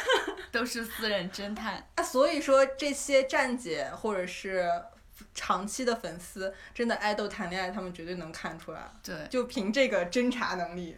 [0.51, 1.85] 都是私人侦探。
[1.95, 4.71] 啊，所以说这些站姐或者是
[5.33, 10.95] 长期的粉丝，真的爱豆谈恋爱，他们绝对能看出来，对就凭这个侦查能力，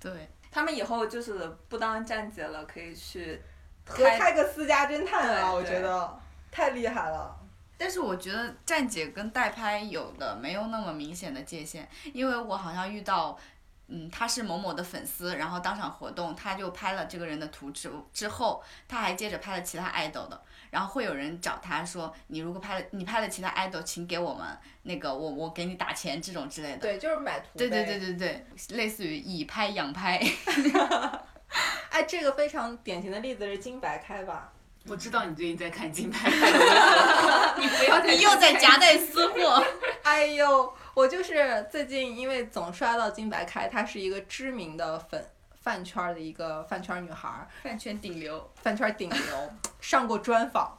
[0.00, 3.42] 对，他们以后就是不当站姐了，可以去
[3.86, 6.18] 合开开个私家侦探啊，我觉得
[6.50, 7.34] 太厉害了。
[7.78, 13.38] 但是我觉得站姐跟代拍有的没有那么明显的界限，因为我好像遇到
[13.88, 24.46] 嗯，他是某某的粉丝，然后当场活动，他就拍了这个人的图之之后，他还接着拍了其他 idol 的，然后会有人找他说，你如果拍了你拍了其他 idol，请给我们
[24.82, 26.78] 那个我我给你打钱这种之类的。
[26.78, 30.18] 对，就是买图对对对对对，类似于以拍养拍。
[31.90, 34.52] 哎，这个非常典型的例子是金白开吧？
[34.88, 36.64] 我知道你最近在看金牌派的微
[37.26, 39.64] 博，你不要再你又在夹带私货。
[40.04, 45.28] 哎呦，我就是最近因为总刷到金白开，她是一个知名的粉
[45.60, 50.78] 饭圈儿的一个饭圈儿女孩儿，饭圈顶流，饭圈儿顶流，上过专访，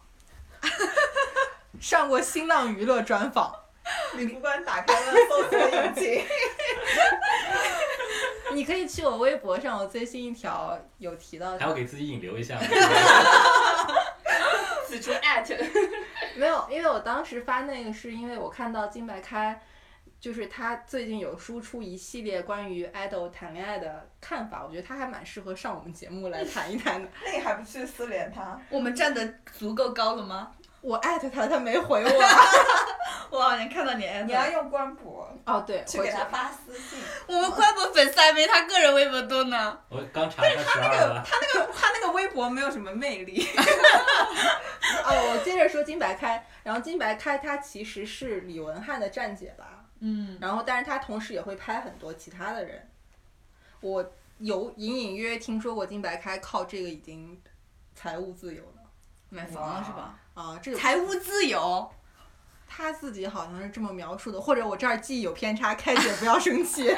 [1.82, 3.54] 上过新浪娱乐专访。
[4.16, 6.26] 李副官打开了搜索引擎，
[8.54, 12.58] 你可以去我微博上，我最新一条有提到还要给自己引流一下。
[14.88, 15.54] 此处 at，
[16.36, 19.62] 没有，因为我当时发那个是因为我看到金白开，
[20.20, 27.10] 就是他最近有输出一系列关于 idol 谈恋爱的看法，我觉得他还蛮适合上我们节目来谈一谈的。
[27.26, 28.58] 那你还不去私联他？
[28.70, 30.54] 我们站的足够高了吗？
[30.80, 32.10] 我艾特他，他没回我。
[33.30, 37.00] 我好像看到你艾你要用官博哦，对，去给他发私信。
[37.28, 39.78] 我们官博粉丝还没他个人微博多呢。
[39.90, 43.48] 我刚查他那个他那个，他那个微博没有什么魅力。
[45.06, 52.90] 哦，我接着说金白开，然后金白开他其实是李文翰的站姐吧，嗯，然后但是他同时也会拍很多其他的人，
[53.82, 57.42] 我有隐隐约约听说过金白开靠这个已经
[57.96, 58.82] 财务自由了
[59.30, 60.20] 买房了是吧？
[60.34, 61.92] 啊，这个财务自由，
[62.68, 66.96] 他自己好像是这么描述的，或者我这儿记忆有偏差，开姐不要生气。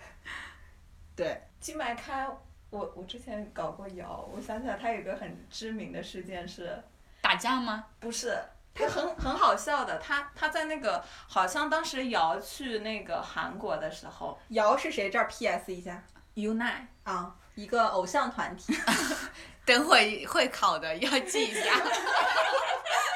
[1.16, 2.28] 对，金白开，
[2.70, 6.82] 我我之前搞过谣，我想起来他有一个很知名的事件是，
[7.22, 7.86] 打架吗？
[7.98, 8.38] 不是，
[8.74, 15.08] 他很很好笑的，他他在那个好像当时瑶去那个韩国的时候瑶是谁？
[15.08, 16.02] 这儿 PS 一下
[16.34, 18.76] ，U Nine 啊，一个偶像团体。
[19.66, 21.62] 等会 会考的，要记一下。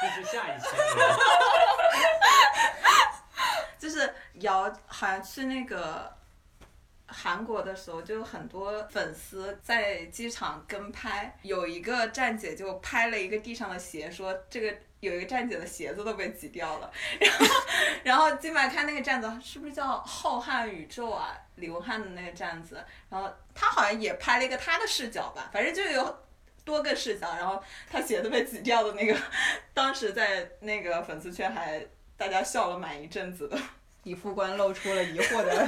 [0.01, 1.19] 这是下一期的。
[3.79, 6.13] 就是姚好像去那个
[7.07, 17.45] 韩国的时候，就有很多粉丝在机场跟拍，有一个站姐就拍了一个地上的鞋，说这个有一个站姐的鞋子都被挤掉了，然后
[18.03, 26.17] 然后金白看那个站子是不是叫浩瀚宇宙啊，李文翰的那个站子，然后他好像也拍了一个他的视角吧，反正就有。
[26.63, 29.17] 多个视角，然后他鞋子被挤掉的那个，
[29.73, 31.85] 当时在那个粉丝圈还
[32.17, 33.57] 大家笑了满一阵子的。
[34.03, 35.67] 李副官露出了疑惑的。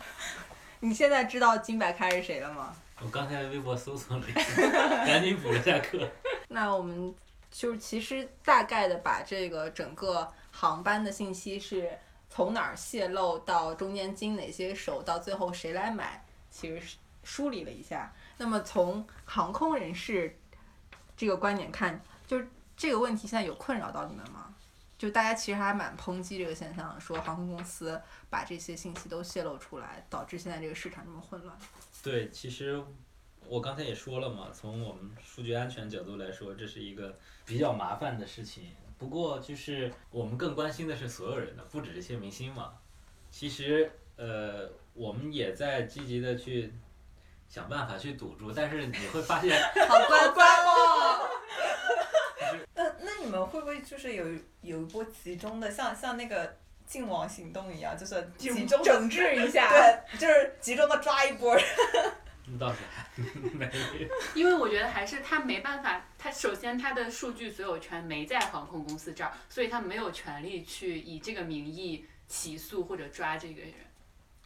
[0.80, 2.74] 你现在知道金白开是谁了吗？
[3.02, 4.70] 我刚才微博搜索了一下，
[5.04, 6.08] 赶紧补了下课。
[6.48, 7.14] 那我们
[7.50, 11.90] 就其实大概的把这个整个航班的信息是
[12.28, 18.12] 从哪儿泄露到中间经哪些手，到最后谁来买，其实是梳理了一下。
[18.40, 20.34] 那么从航空人士
[21.14, 22.40] 这个观点看，就
[22.74, 24.56] 这个问题现在有困扰到你们吗？
[24.96, 31.54] 就大家其实还蛮抨击这个现象，说航空公司把这些信息都泄露出来，导致现在这个市场这么混乱。
[32.02, 32.82] 对，其实
[33.46, 37.14] 我刚才也说了嘛，从我们数据安全角度来说，这是一个
[37.44, 38.68] 比较麻烦的事情。
[38.96, 42.72] 不过就是我们更关心的是所有人的，不止这些明星嘛。
[43.30, 46.72] 其实呃，我们也在积极的去
[47.50, 51.28] 想办法去堵住，但是你会发现， 好乖乖哦。
[52.76, 54.24] 那那你们会不会就是有
[54.62, 59.68] 有一波集中的，像像那个净网行动一样，就是集中整治一下。
[59.68, 61.58] 对，就是集中的抓一波。
[62.46, 63.04] 那倒是还
[63.52, 64.08] 没有。
[64.34, 73.72] 因为我觉得还是他没办法，他首先他的数据所有权没在航空公司这儿，所以他没有权利去以这个名义起诉或者抓这个人。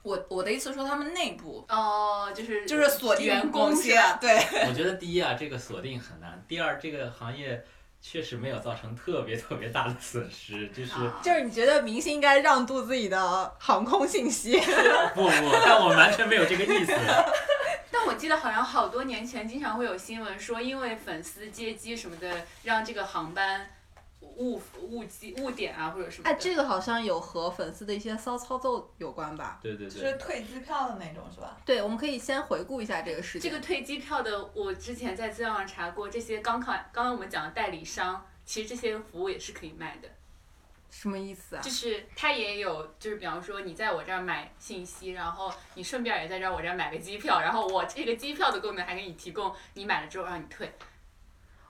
[0.05, 4.19] 我我的意思说，他们内部哦，就是就是锁定员工某些是吧？
[4.21, 4.37] 对，
[4.69, 7.65] 我觉得第一啊，这个锁定很难；第二，这个行业
[8.03, 14.61] 确实没有造成特别特别大的损失，就是啊就是你觉得明星应该让渡自己的航空信息？
[15.15, 15.31] 不不，
[15.65, 16.93] 但我完全没有这个意思。
[17.91, 22.31] 但我记得好像好多年前经常会有新闻说，因为粉丝接机什么的，
[22.65, 23.71] 让这个航班
[24.37, 26.31] 误误机误点啊或者什么的。
[26.31, 29.59] 哎，这个好像有和粉丝的一些骚操作有关吧？
[29.63, 31.57] 对对对，就是退机票的那种，是吧？
[31.65, 33.51] 对，我们可以先回顾一下这个事情。
[33.51, 40.09] 这个退机票的，我之前在资料上查过，这些刚看刚刚我们讲的代理商，其实这些服务也是可以卖的。
[40.91, 41.61] 什么意思啊？
[41.61, 50.73] 就是他也有，就是比方说你在我这儿买信息，然后你顺便也在这儿我这儿买个机票，然后我这个机票的功能还给你提供，你买了之后让你退，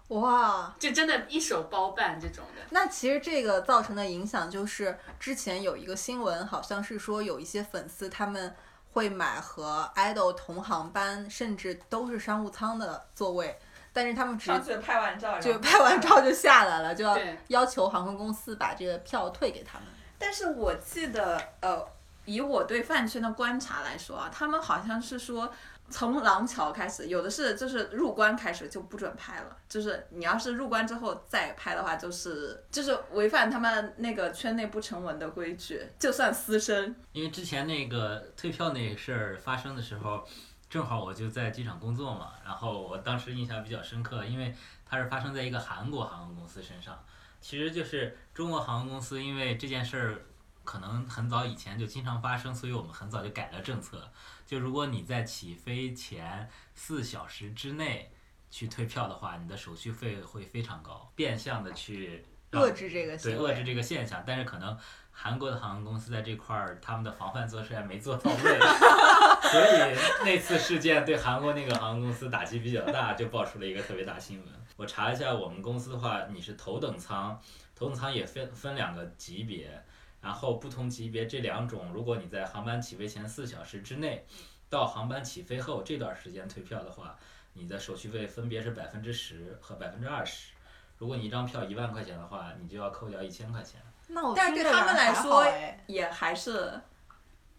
[0.08, 2.62] 哇，就真的一手包办这种的。
[2.70, 8.54] 那其实这个造成的影响就是，之前有一个新闻，好像是说有一些粉丝他们
[8.92, 13.58] 会买和 idol 同航班，甚至都是商务舱的座位，
[13.94, 19.88] 但是他们只上去拍完照，就拍完照就下来了，就要要求航空公司把这个票退给他们。
[20.18, 21.82] 但是我记得，呃，
[22.26, 25.50] 以我对饭圈的观察来说啊，他们好像是说，
[25.90, 36.94] 从廊桥开始，有的是就是入关开始就不准拍了，就是你要是入关之后再拍的话，就是就是违反他们那个圈内不成文的规矩，就算私生。
[37.12, 40.26] 因为之前那个退票那事儿发生的时候，
[40.68, 44.52] 正好我就在机场工作嘛，然后我当时印象比较深刻，因为
[44.84, 46.98] 它是发生在一个韩国航空公司身上。
[47.40, 50.24] 其实就是中国航空公司，因为这件事儿
[50.64, 54.02] 可能很早以前就经常发生，所以我们很早就改了政策。
[54.46, 58.12] 就如果你在起飞前四小时之内
[58.50, 63.16] 去退票的话，你的手续费会非常高，变相的去遏制这个。
[63.16, 64.76] 对遏制这个现象，但是可能
[65.10, 68.38] 韩国的航空公司在这块儿他们的防范措施还没做到位，
[69.50, 74.48] 所以那次事件对韩国那个航空公司打击比较大，就爆出了一个特别大新闻。
[74.76, 77.40] 我查一下我们公司的话，你是头等舱，
[77.74, 79.82] 头等舱也分分两个级别，
[80.24, 84.24] 然后不同级别这两种，如果你在航班起飞前四小时之内，
[84.70, 87.14] 到航班起飞后这段时间退票的话，
[87.52, 90.52] 你的手续费分别是百分之十和百分之二十。
[90.96, 93.78] 如果你一张票一万块钱的话，你就要扣掉一千块钱。
[94.08, 96.72] 那我但是对他听着还好们来说哎也还是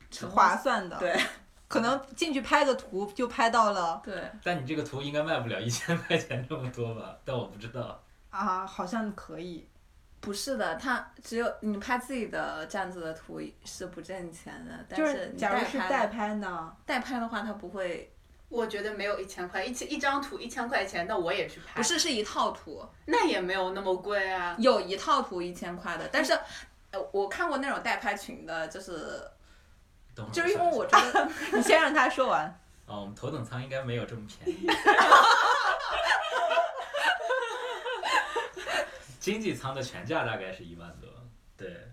[0.09, 0.97] 挺划算的。
[0.97, 1.15] 对
[1.67, 7.15] 可能进去拍个图就拍到了对，但你这个图应该卖不了一千块钱这么多吧？
[7.23, 8.01] 但我不知道。
[8.31, 9.67] 啊，好像可以。
[10.25, 16.75] 不是的，他只有你拍自己的站子的图是不挣钱的，但是你假如是代拍呢？
[16.83, 18.11] 代拍的话，他不会，
[18.49, 24.55] 我觉得没有一千块，一千一张图一千块钱，那我也去拍，不是是一套图，那也没有那么贵啊。
[24.57, 26.33] 有一套图一千块的，但是，
[26.89, 29.21] 呃，我看过那种代拍群的，就是
[30.33, 32.47] 就是因为我觉得 你先让他说完。
[32.47, 34.67] 下哦，我们头等舱应该没有这么便宜。
[39.31, 41.09] 经济舱的全价大概是一万多，
[41.57, 41.91] 对。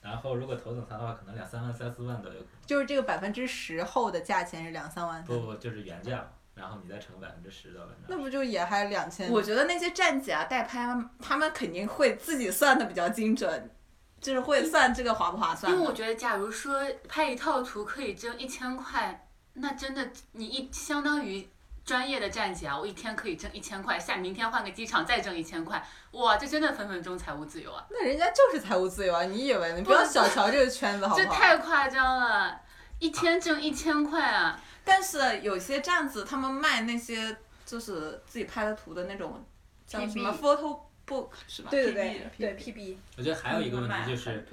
[0.00, 2.66] 然后如果头等舱的话，可能两三万、三四万都有可能。
[2.66, 9.30] 就是这个百分之十后的价钱是两三万，不不，就是原价，然后你再乘百分之十到百分之那不就也还两千？
[9.30, 13.70] 我觉得那些站姐啊、代拍啊，他们肯定会自己算的比较精准，
[14.18, 15.70] 就是会算这个划不划算。
[15.70, 21.46] 因为我觉得，假如说拍一套图可以挣一千块，那真的你一相当于
[21.84, 27.84] 专业的站姐啊，我一天可以挣一千块，下明天换个机场再挣一千块，哇，这真的分分钟财务自由啊！
[27.90, 29.24] 那人家就是财务自由啊！
[29.24, 29.76] 你以为呢？
[29.76, 31.40] 你不要小瞧这个圈子好这不好？
[31.40, 32.60] 太夸张了，
[32.98, 34.60] 一天挣一千块啊！
[34.84, 39.44] 但是有些站子他们卖那些就是自己拍的图的那种
[39.86, 41.70] 叫什么 photo book 是吧？
[41.70, 44.46] 对对 PB 对对 PB 我觉得还有一个问题就是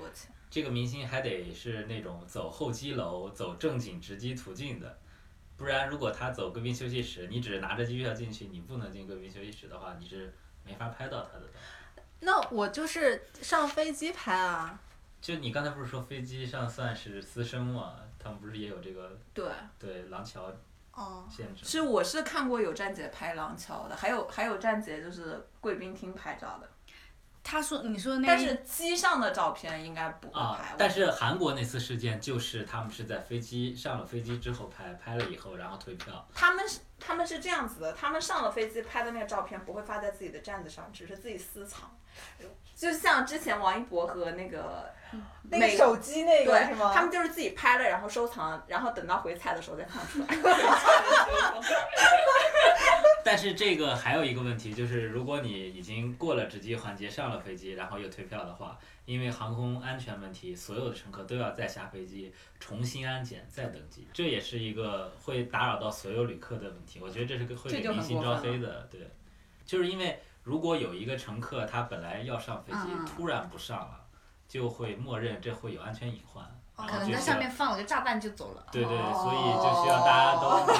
[0.49, 4.97] 这个明星还得是那种走候机楼、走正经直机途径的，
[5.57, 10.33] 不然如果他走贵宾休息室，你只是拿着机票进去，你不能进贵宾休息室的话，你是
[10.63, 12.03] 没法拍到他的的。
[12.19, 14.79] 那我就是上飞机拍啊。
[15.19, 17.95] 就你刚才不是说飞机上算是私生吗？
[18.19, 19.49] 他们不是也有这个对，
[19.79, 20.53] 对廊桥
[20.91, 21.65] 哦，限制？
[21.65, 26.69] 是我是看过有站姐拍廊桥的，还有还有站姐就是贵宾厅拍照的，
[27.49, 36.27] 他说你说的那一但是机上的照片应该不会啊拍。，但是韩国那次事件就是他们是在飞机上了飞机之后拍，拍了以后然后退票。
[36.35, 41.89] 他们是他们是这样子的，他们上了飞机拍的那个照片不会发在自己的站子上，只是自己私藏。
[42.75, 44.91] 就像之前王一博和那个
[45.49, 46.91] 那个手机那个对是，吗？
[46.93, 50.27] 他们就是自己拍了，然后收藏，然后等到回踩的时候再放出来。
[53.25, 66.99] 但是这个还有一个问题，就是如果你已经过了值机环节，上了飞机，然后又退票的话，因为航空安全问题，所有的乘客都要再下飞机重新安检再登机，这也是一个会打扰到所有旅客的问题。
[67.01, 69.01] 我觉得这是个会给明星招黑的，对，
[69.65, 70.17] 就是因为
[70.47, 73.99] 如果有一个乘客他本来要上飞机，嗯突然不上了，
[74.47, 76.41] 就会默认这会有安全隐患，
[76.77, 78.65] 然可能在上面放了个炸弹就走了。
[78.71, 80.65] 对对，哦所以就需要大家都。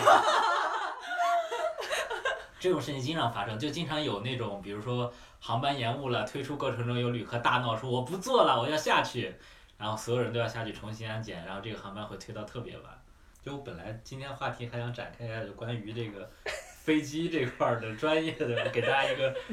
[2.62, 9.36] 这种事情经常发生，就经常有那种，比如说航班延误了，推出过程中有旅客大闹说我不坐了，我要下去，
[9.78, 12.86] 然后所有人都要下去重新安检，然后这个航班会推到特别晚。
[13.44, 16.32] 就我本来今天话题还想展开一下，就关于这个
[16.88, 19.30] 飞机这块儿的专业的，给大家一个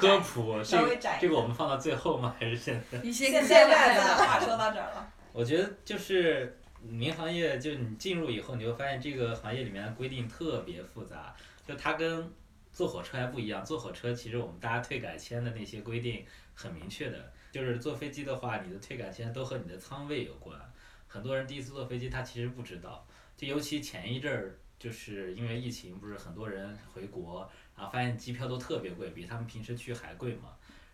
[0.00, 0.56] 科普。
[0.56, 2.34] 这稍微个展这个我们放到最后吗？
[2.40, 2.96] 还是现在？
[3.00, 11.36] 一些现在在的的话说到这儿了，我觉得就是民航业，就你进入以后，你会发现这个行业里面的规定特别复杂，
[11.68, 12.32] 就它跟
[12.72, 13.62] 坐火车还不一样。
[13.62, 20.58] 坐火车其实我们大家退改签的那些规定很明确的，就是坐飞机的话，你的退改签都和你的舱位有关，
[21.06, 23.06] 很多人第一次坐飞机他其实不知道，
[23.36, 30.50] 就尤其前一阵儿，就是因为疫情，不是很多人回国，然后发现机票都特别贵，比他们平时去还贵嘛。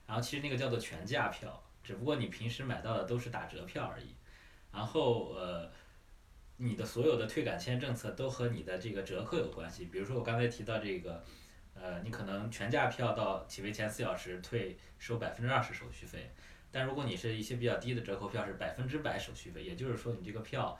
[0.06, 4.14] 然后其实那个叫做全价票，只不过你平时买到的都是打折票而已。
[4.72, 5.68] 然后呃，
[6.58, 9.86] 你的所有的退改签政策都和你的这个折扣有关系。
[9.86, 11.24] 比如说我刚才提到这个，
[11.74, 16.30] 呃，你可能全价票到起飞前四小时退收百分之二十手续费，
[16.70, 20.78] 但如果你是一些比较低的折扣票是百分之百手续费，也就是说你这个票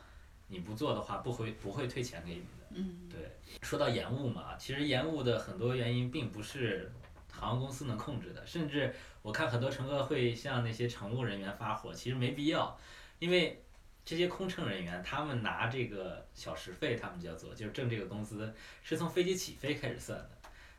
[0.51, 2.67] 你不做的话不会不会退钱给你的。
[2.71, 3.19] 嗯，对，
[3.63, 6.93] 说到延误嘛，其实延误的很多原因并不是
[7.33, 12.79] 航空公司能控制的，甚至我看很多乘客会向那些乘务人员发火，其实没必要，
[13.19, 13.63] 因为
[14.05, 20.31] 这些空乘人员他们拿这个小时费，他们叫做就是挣这个工资，是从飞机起飞开始算的。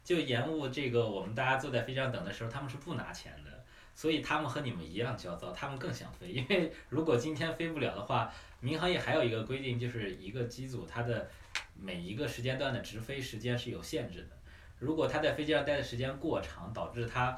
[0.03, 3.63] 就延误这个，我们大家坐在飞机上等的时候，他们是不拿钱的，
[3.93, 11.29] 所以他们和你们一样焦躁，他们更想飞，因为如果今天飞不了的话，民航业还有一个规定，就是一个机组它的
[11.75, 14.37] 每一个时间段的直飞时间是有限制的。
[14.79, 17.37] 如果他在飞机上待的时间过长，导致他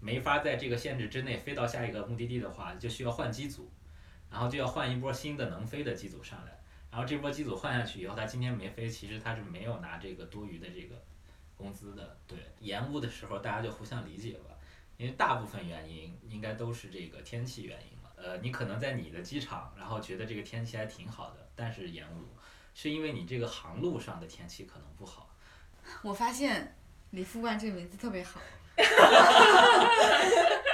[0.00, 3.70] 没法在这个限制之内飞到下一个目的地的话，就需要换机组，
[4.30, 6.58] 然后就要换一波新的能飞的机组上来。
[6.90, 11.02] 然后这波机组换下去以后，他今天没飞，其实他是没有拿这个多余的这个
[11.56, 12.18] 工资的。
[12.26, 14.56] 对，延误的时候大家就互相理解吧，
[14.98, 18.01] 因为大部分原因应该都是这个天气原因。
[18.22, 22.28] 呃，你可能在你的机场，然后觉得这个天气还挺好的，但是延误
[22.74, 25.28] 是因为你这个航路上的天气可能不好。
[26.02, 26.76] 我发现
[27.10, 28.40] 李副官这个名字特别好，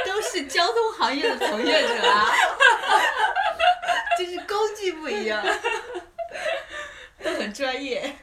[0.04, 2.26] 都是交通行业的从业者啊，
[4.18, 5.42] 就是工具不一样，
[7.24, 8.14] 都很专业。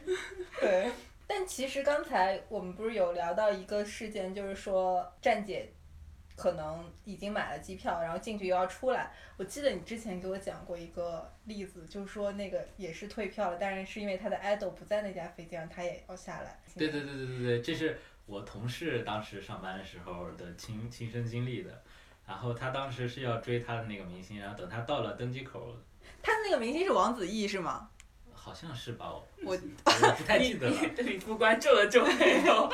[0.60, 0.92] 对，
[1.28, 5.74] 但其实刚才我们不是有聊到一个事件，就是说站姐
[6.36, 9.12] 可能已经买了机票，然后进去又要出来。
[9.38, 16.60] 我记得你之前给我讲过一个例子，就是说那个也是退票了，但是是因为他的 idol 不在那架飞机上，他也要下来。
[16.78, 21.84] 对对对对对对，这是我同事当时上班的时候的亲亲身经历的。
[22.28, 25.78] 然后他当时是要追他的那个明星，然后等他到了登机口，
[26.24, 27.88] 他的那个明星是王子异是吗？
[28.34, 29.54] 好像是吧，我我
[29.86, 30.76] 我不太记得了，
[31.06, 32.68] 你不关注了皱眉头，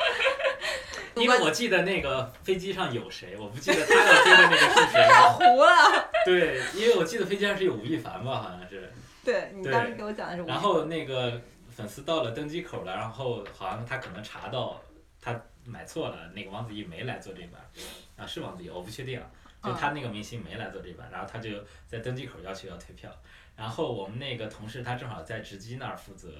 [1.16, 5.08] 因为我记得那个飞机上有谁，我不记得他要追的那个是谁。
[5.08, 6.10] 太糊了。
[6.24, 8.90] 对，因为我记得飞机上是有吴亦凡吧，好像是。
[9.24, 10.42] 对你当时给我讲的是。
[10.44, 11.40] 然后那个
[11.70, 14.80] 粉丝到了登机口了，然后好像他可能查到
[15.20, 17.60] 他买错了，那个王子异没来坐这班，
[18.16, 19.26] 啊是王子异，我不确定啊，
[19.62, 21.50] 就他那个明星没来坐这班，然后他就
[21.86, 23.10] 在登机口要求要退票，
[23.54, 26.30] 然后我们那个同事他正好在值机那儿负责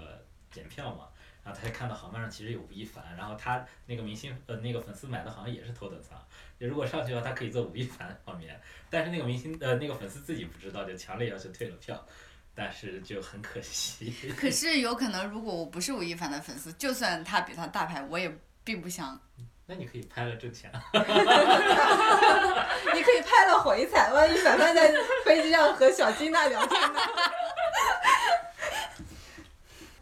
[0.51, 1.07] 检票嘛。
[1.45, 6.16] 然后他就看到航班上其实有吴亦凡，然后他那个明星呃那个粉丝买的好像也是头等舱，
[6.59, 12.07] 就如果上去的话，他可以坐吴亦凡旁边，但是那个明星呃那个粉丝自己不知道，就强烈要求退了票，
[12.55, 14.14] 但是就很可惜。
[14.36, 18.32] 可是有可能，如果我不是吴亦凡的粉丝，就算他比他大牌，我也
[18.62, 19.20] 并不想。
[19.64, 20.70] 那你可以拍了挣钱。
[22.95, 24.93] 你可以拍了回踩，万一凡凡在
[25.24, 27.01] 飞机上和小金娜聊天呢？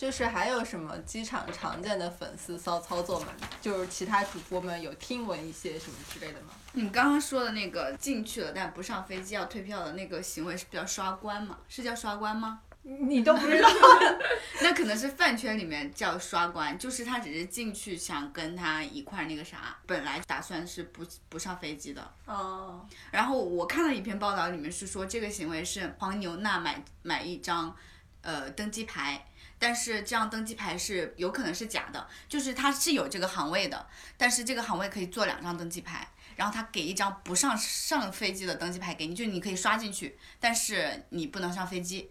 [0.01, 3.27] 就是还有什么机场常见的粉丝骚操作吗？
[3.61, 6.55] 就是其他主播们有听闻一些什么之类的吗？
[6.73, 11.59] 你刚刚说的那个进去了但不上飞机要退票的那个行为是比较刷关吗？
[11.69, 12.61] 是叫刷关吗？
[12.81, 13.69] 你都不知道？
[14.63, 22.11] 那可能是饭圈里面叫刷关，就是他只是进去想跟他一块儿那个啥，本来打算是不不上飞机的。
[22.25, 27.77] 哦，然后我看了一篇报道，里面是说这个行为是黄牛娜买买一张
[28.23, 29.27] 呃登机牌，
[29.61, 33.87] 但是这样登机牌是有可能是假的，就是它是有这个航位的，
[34.17, 42.11] 但是这个航位可以做两张登机牌，然后他给一张不上上飞机的登机牌给你，就你可以刷进去，但是你不能上飞机。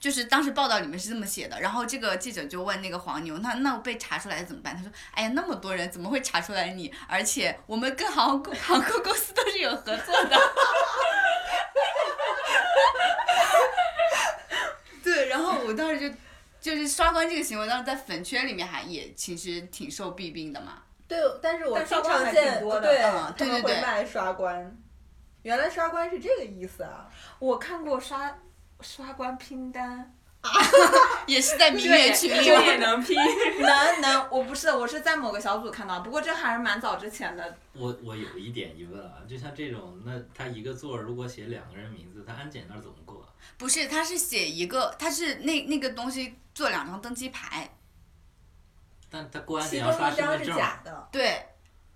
[0.00, 4.76] 就是当时报道里面是这么写的，然后这个记者就问那个黄牛，那那我被查出来怎么办？
[4.76, 6.92] 他说，哎呀，那么多人怎么会查出来你？
[7.08, 10.36] 而且我们跟航空航空公司都是有合作的。
[15.02, 16.14] 对，然后我当时就
[16.64, 20.82] 就是刷关这个行为，当时在粉圈里面还也其实挺受弊病的嘛。
[21.06, 24.74] 对，但是我但经刷关还常见挺多的对，嗯他们对对对会卖刷关。
[25.42, 27.06] 原来刷关是这个意思啊！
[27.38, 28.38] 我看过刷
[28.80, 30.16] 刷关拼单，
[31.26, 33.16] 也是在蜜月群里这也能拼。
[33.60, 37.56] 能 能，我不是，我是在某个小组看到，不过这还是蛮早之前的。
[37.72, 43.26] 我我有一点疑问啊，就像这种，那他一个座儿如果写两个人名字，他安检那儿怎么过？
[43.56, 47.70] 不是，他是写一个，他是那那个东西做两张登机牌，
[49.10, 51.46] 但他过安其检要中一张是刷身份证，假的，对，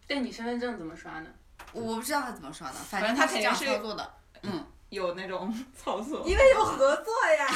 [0.06, 1.28] 但你身份证怎么刷呢？
[1.72, 4.14] 我不知道他怎么刷的，反反正正他是这样他肯定是操作的。
[4.42, 6.26] 嗯，有那种 操作？
[6.26, 7.48] 因为有合作呀。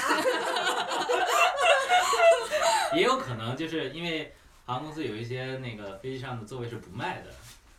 [2.95, 4.35] 也有可能就是因为
[4.67, 7.31] 航空公司有一些那个飞机上的座位是不卖的，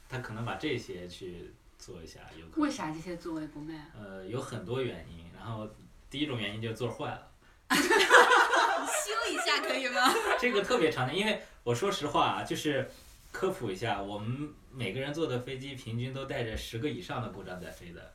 [0.10, 2.66] 他可能把这些去做一下，有可能。
[2.66, 3.88] 为啥这些座位不卖啊？
[4.00, 5.68] 呃，有很多原因，然后
[6.10, 7.28] 第一种原因就是座坏了，
[7.70, 10.14] 修一下可以吗？
[10.40, 12.90] 这个特别常见，因为我说实话啊，就是
[13.32, 18.14] 科普一下，我们每个人坐的飞机平均都带着十个以上的故障在飞的，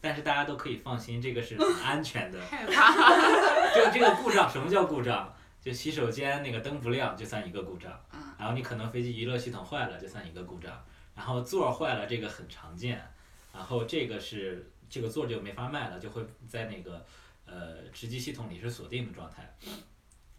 [0.00, 2.40] 但是大家都可以放心，这个是 很安全的。
[2.46, 2.92] 害怕。
[3.74, 5.32] 这个这个故障什么叫故障？
[5.60, 10.72] 就洗手间那个灯不亮就算一个故障，嗯然后你可能飞机娱乐系统坏了就算一个故障，
[11.12, 13.04] 然后座儿坏了这个很常见，
[13.52, 17.04] 然后这个是这个座儿就没法卖了，就会在那个
[17.46, 19.52] 呃值机系统里是锁定的状态，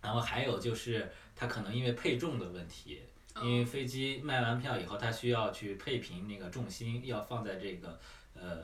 [0.02, 3.02] 然后还有就是它可能因为配重的问题，
[3.42, 8.00] 因为飞机卖完票以后，它需要去配平那个重心，要放在这个
[8.34, 8.64] 呃，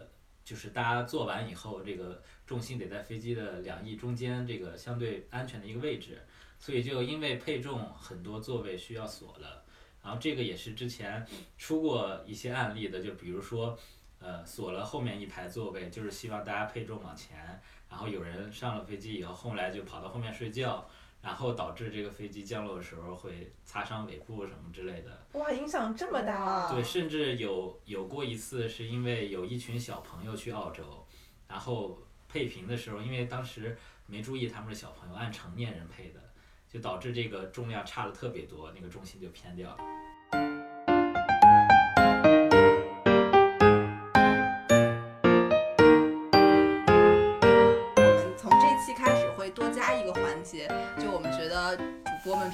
[0.54, 6.22] 就是大家做完以后，这个重心得在飞机的两翼中间这个相对安全的一个位置，
[6.60, 9.64] 所以就因为配重，很多座位需要锁了。
[10.04, 11.26] 然后这个也是之前
[11.58, 13.76] 出过一些案例的，就比如说，
[14.20, 20.88] 呃，锁了后面一排座位，就是希望大家配重往前，然后有人上了飞机以后，后来就跑到后面睡觉，
[21.24, 25.26] 然后导致这个飞机降落的时候会擦伤尾部什么之类的。
[25.40, 26.72] 哇，影响这么大啊！
[26.74, 31.08] 对，甚至有有过一次是因为有一群小朋友去澳洲，
[31.48, 31.98] 然后
[32.28, 36.20] 配平的时候，因为当时没注意他们是小朋友，按成年人配的，
[36.70, 39.78] 就导致这个重量差的特别多，那个重心就偏掉了。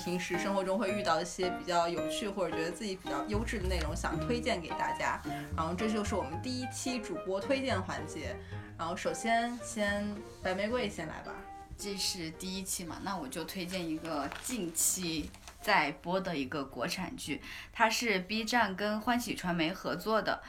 [0.03, 5.21] 平时生活中会遇到一些比较有趣或者觉得自己比较优质的内容，想推荐给大家。
[5.55, 8.35] 然后这就是我们第一期主播推荐环节。
[8.77, 11.33] 然后首先先白玫瑰先来吧。
[11.77, 15.29] 这是第一期嘛，那我就推荐一个近期
[15.61, 17.41] 在播的一个国产剧，
[17.71, 20.41] 它是 B 站跟欢喜传媒合作的，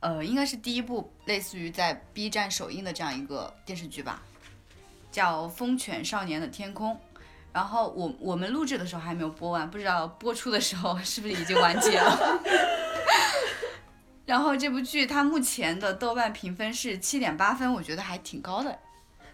[0.00, 4.22] 呃，应该是第一部类似于在 B 站首映的这样一个电视剧吧，
[5.10, 6.94] 叫《风犬少年的天空》。
[7.54, 12.40] 然后我我们录制的时候还没有播完，不知道播出的时候是不是已经完结了。
[14.26, 18.76] 然后这部剧它目前的豆瓣评分是七点八分，我觉得还挺高的。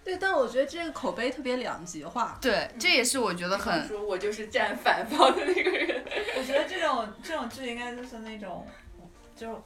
[0.04, 2.36] 对，但我觉得这个口碑特别两极化。
[2.42, 6.04] 对，这也是我觉得很说我就是站反方的那个人。
[6.36, 8.66] 我觉得这种这种剧应该就是那种，
[9.34, 9.62] 就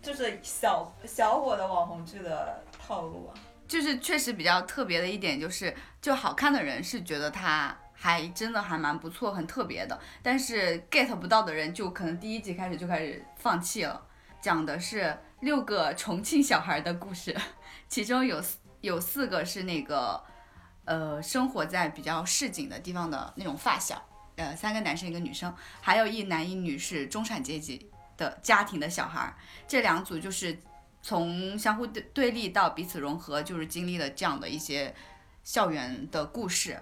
[0.00, 3.36] 就是小小火的网红剧的套路啊。
[3.66, 14.06] 就是确实比较特别的一点就是，就好看的人是觉得它还真的还蛮不错，很特别的，但是 get 不到的人就可能第一集开始就开始放弃了。
[14.40, 17.36] 讲的是六个重庆小孩的故事，
[17.88, 18.40] 其中有
[18.82, 20.22] 有四个是那个
[20.84, 24.00] 呃生活在比较市井的地方的那种发小，
[24.36, 29.36] 呃三个男生一个女生，还有一男一女是中产阶级的家庭的小孩。
[29.66, 30.56] 这两组就是
[31.02, 34.94] 从相互对对立到彼此融合，就是经历了这样的一些
[35.42, 36.80] 校园的故事。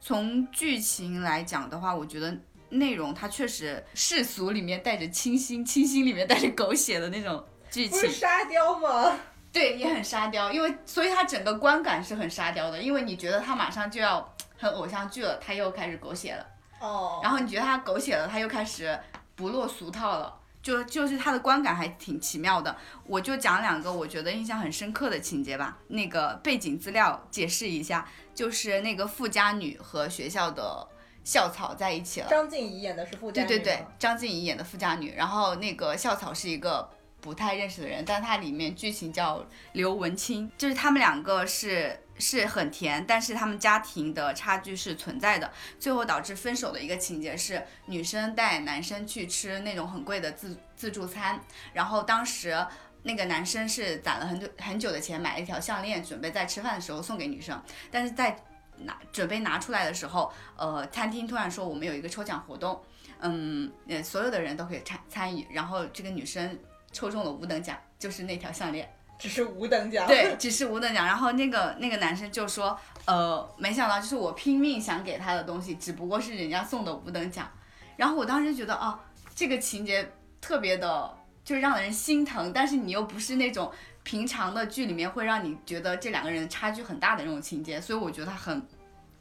[0.00, 2.36] 从剧情来讲的话，我觉得
[2.70, 8.10] 内容它确实世俗里面带着清新，清新里面带着狗血的那种剧不是。
[8.10, 9.18] 沙雕吗？
[9.52, 16.46] 对，也很沙雕，因为所以它整个观感是很沙雕的，因为你觉得它马上就要很偶像剧了，它又开始狗血了。
[16.80, 18.98] 哦，然后你觉得它狗血了，它又开始
[19.34, 22.76] 不落俗套了，就就是它的观感还挺奇妙的。
[23.04, 25.78] 我就讲两个我觉得印象很深刻的情节吧。
[25.88, 30.86] 那个背景资料解释一下，就是那个富家女和学校的
[31.24, 32.28] 校草在一起了。
[32.28, 36.88] 张婧仪演的是富家女对对对，张婧仪演的富家女，然后那个校草是一个
[37.20, 51.40] 不太认识的人，但它里面剧情叫刘文清，就是他们两个是是很甜，但是他们家庭的差距是存在的，最后导致分手的一个情节是女生带男生去吃那种很贵的自自助餐，
[51.72, 52.66] 然后当时。
[53.02, 57.58] 那个男生是攒了很久很久的钱买了一条项链，准备在吃饭的时候送给女生，
[57.90, 58.36] 但是在
[58.76, 62.78] 拿准备拿出来的时候，呃，餐厅突然说我们有一个抽奖活动，
[63.20, 66.58] 嗯，呃，所有的人都可以参参与，然后这个女生
[66.92, 68.86] 抽中了五等奖，就是那条项链。
[69.20, 70.06] 只是五等奖。
[70.06, 71.06] 对， 只是五等奖。
[71.06, 77.48] 然后那个那个男生就说，呃，没想到就是我拼命想给他的东西，只不过是人家送的五等奖。
[77.96, 78.98] 然后我当时觉得，哦，
[79.34, 80.10] 这个情节
[80.40, 81.14] 特别的，
[81.44, 83.70] 就是让人心疼，但是你又不是那种
[84.02, 88.66] 平常的剧里面会让你觉得这两个人差距很大的那种情节，所以我觉得他很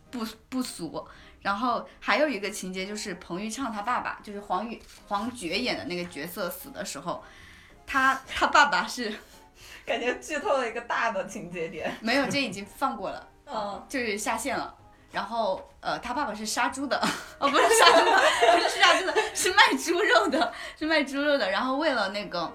[0.09, 1.05] 不不俗。
[1.41, 7.23] 然后还有一个情节就是彭昱畅他爸爸，就是黄宇黄觉演的那个角色死的时候，
[7.87, 9.13] 他他爸爸是
[9.85, 11.95] 感觉剧透了一个大的情节点。
[12.01, 14.75] 没有，这已经放过了， 嗯，就是下线了。
[15.11, 16.95] 然后，呃，他爸爸是杀猪的，
[17.39, 18.21] 哦，不是杀猪的，
[18.55, 21.49] 不是杀猪的，是卖猪肉的，是卖猪肉的。
[21.49, 22.53] 然后为了那个，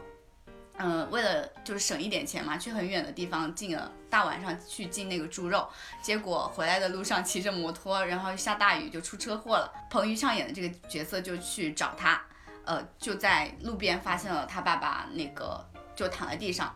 [0.76, 5.68] 嗯、为了就是省一点钱嘛，去很远的地方进了，大晚上去进那个猪肉，
[6.00, 9.72] 结果回来的路上骑着摩托，然后下大雨就出车祸了。
[9.90, 12.22] 彭昱畅演的这个角色就去找他，
[12.64, 16.72] 呃，就在路边发现了他爸爸那个就躺在地上。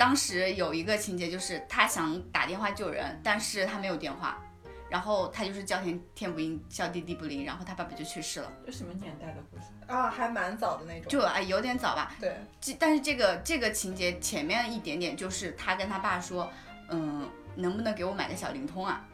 [0.00, 4.42] 当时有一个情节就是他想打电话救人，但是他没有电话，
[4.88, 9.64] 然后他就是叫天天不应，叫地地不灵，然后他爸爸就去世了，这什么年代的故事？
[9.88, 11.04] 啊，还蛮早的那种。
[11.06, 12.14] 就哎有点早吧。
[12.18, 16.50] 对，这但是这个这个情节前面一点点就是他跟他爸说，
[16.88, 19.04] 嗯，能不能给我买个小灵通啊？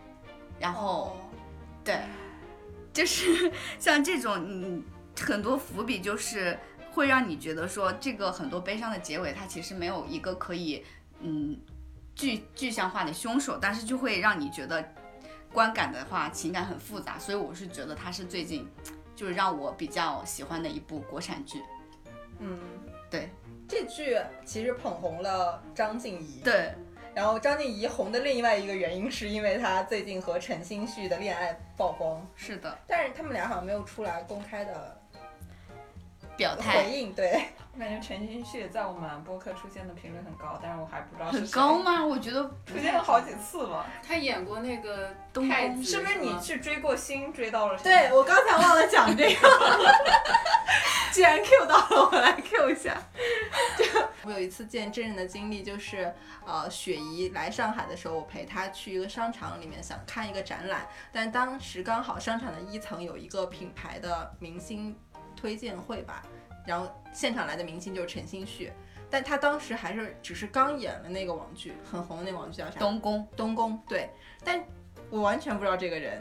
[0.60, 1.16] 然后、
[1.82, 1.98] 对，
[2.92, 4.84] 就是 像这种嗯
[5.20, 6.56] 很多伏笔就是
[6.96, 10.82] 会让你觉得说这个很多悲伤的结尾，它其实没有一个可以
[11.20, 11.54] 嗯
[12.14, 14.82] 具具象化的凶手，但是就会让你觉得
[15.52, 18.66] 观感的话情感很复杂，所以我是觉得它是最近
[19.14, 21.62] 就是让我比较喜欢的一部国产剧。
[22.38, 22.58] 嗯，
[23.10, 23.28] 对。
[23.68, 24.16] 这剧
[24.46, 26.40] 其实捧红了张婧仪。
[26.42, 26.72] 对，
[27.14, 34.95] 然后张婧仪红的另外一个原因是因为她最近和陈星旭的恋爱曝光，是的，但是他们俩好像没有出来公开的回
[36.36, 37.12] 表态应。
[37.12, 42.04] 对，我感觉陈星旭在我们播客出现的频率很高，但是我还不知道是很高吗？
[42.04, 43.86] 我觉得出现了好几次吧？
[44.06, 47.84] 他演过那个东宫，是不是你吗去追过星，追到了谁？
[47.84, 49.48] 对我刚才忘了讲这个，
[51.12, 52.96] 既然 Q 到了，我来 Q 一下。
[54.24, 56.12] 我有一次见真人的经历，就是
[56.44, 64.98] 呃，雪姨来上海的时候，我陪她去一个商场里面想看一个展览，但当时刚好商场的一层有一个品牌的明星
[65.36, 66.22] 推荐会吧，
[66.66, 68.72] 然后现场来的明星就是陈星旭。
[69.08, 72.78] 但他当时还是只是刚演了那个网剧，很红的那个网剧叫啥？
[72.80, 74.10] 东宫东宫，对，
[74.42, 74.60] 但
[75.10, 76.20] 我完全不知道这个人。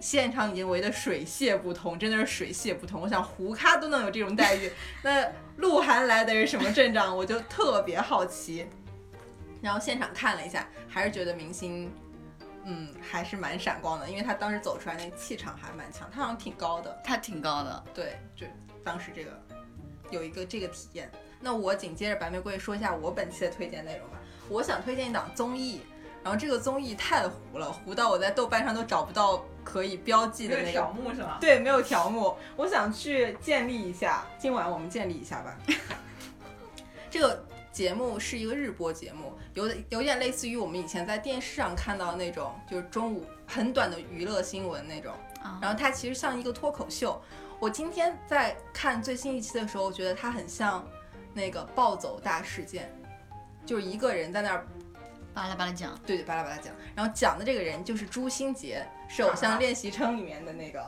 [0.00, 3.00] 现场已经围得水泄不通，真的是水泄不通。
[3.00, 4.68] 我想胡咖都能有这种待遇，
[5.00, 7.16] 那鹿晗来的是什么阵仗？
[7.16, 8.66] 我就特别好奇。
[9.60, 11.88] 然后现场看了一下，还是觉得明星，
[12.64, 17.00] 嗯，还是蛮闪光的，因为他当时走出来那气场还蛮强，他好像挺高的。
[17.04, 18.46] 他挺高的，对，就
[18.84, 19.30] 当时这个
[20.10, 21.10] 有一个这个体验。
[21.40, 24.18] 那我紧接着白玫瑰说一下我本期的推荐内容吧。
[24.48, 25.80] 我想推荐一档综艺，
[26.22, 30.72] 然后这个综艺太糊了，糊到我在豆瓣上都找不到可以标记的没有那个。
[30.72, 31.38] 条目是吗？
[31.40, 34.24] 对，没有条目，我想去建立一下。
[34.38, 35.58] 今晚我们建立一下吧。
[37.10, 45.12] 这个节目是一个日播节目，有点有点类似于我们以前在电视上看到那种，就是中午很短的娱乐新闻那种。
[45.42, 47.20] 啊然后它其实像一个脱口秀。
[47.58, 50.84] 我今天在看最新一期的时候，我觉得它很像
[51.32, 52.92] 那个暴走大事件，
[53.64, 54.66] 就是一个人在那儿
[55.32, 60.84] 巴拉巴拉讲，对对巴拉巴拉讲，然后讲的这个人就是朱星杰，是《偶像练习生》里面的那个，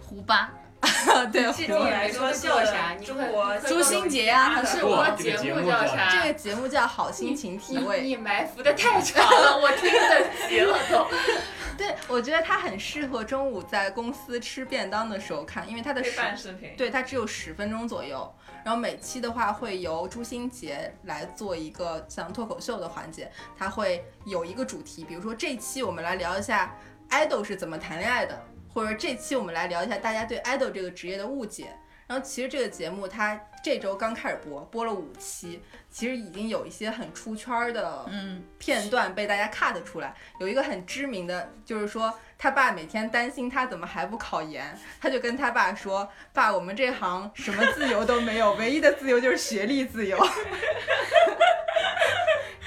[0.00, 0.54] 胡巴，
[1.32, 2.94] 对，这对我来说说叫啥？
[2.98, 6.10] 你中国朱星杰啊还是我哇节目这个节目叫叫啥？
[6.10, 8.00] 这个节目叫《好心情提你味》。
[8.02, 11.06] 你埋伏的太长了，我听得急了都。
[11.76, 16.74] 对，我觉得它很适合中午在公司吃便当的时候看，因为它的视频。
[16.76, 18.32] 对，它只有十分钟左右。
[18.64, 26.76] 然后每期的话会由朱星杰来做一个像脱口秀的环节，他会有一个主题，比如说这期我们来聊一下
[27.10, 28.42] idol 是怎么谈恋爱的，
[28.76, 31.68] 或者这期我们来聊一下大家对 idol 这个职业的误解。
[32.06, 40.14] 然后其实这个节目它这周刚开始播，播了五期，其实已经有一些很出圈儿的嗯，片段被大家 cut 出来。
[40.40, 50.18] 有一个很知名的，就是说他爸每天担心他怎么还不考研，他就跟他爸说：“爸，我们这行什么自由都没有，唯一的自由就是学历自由。”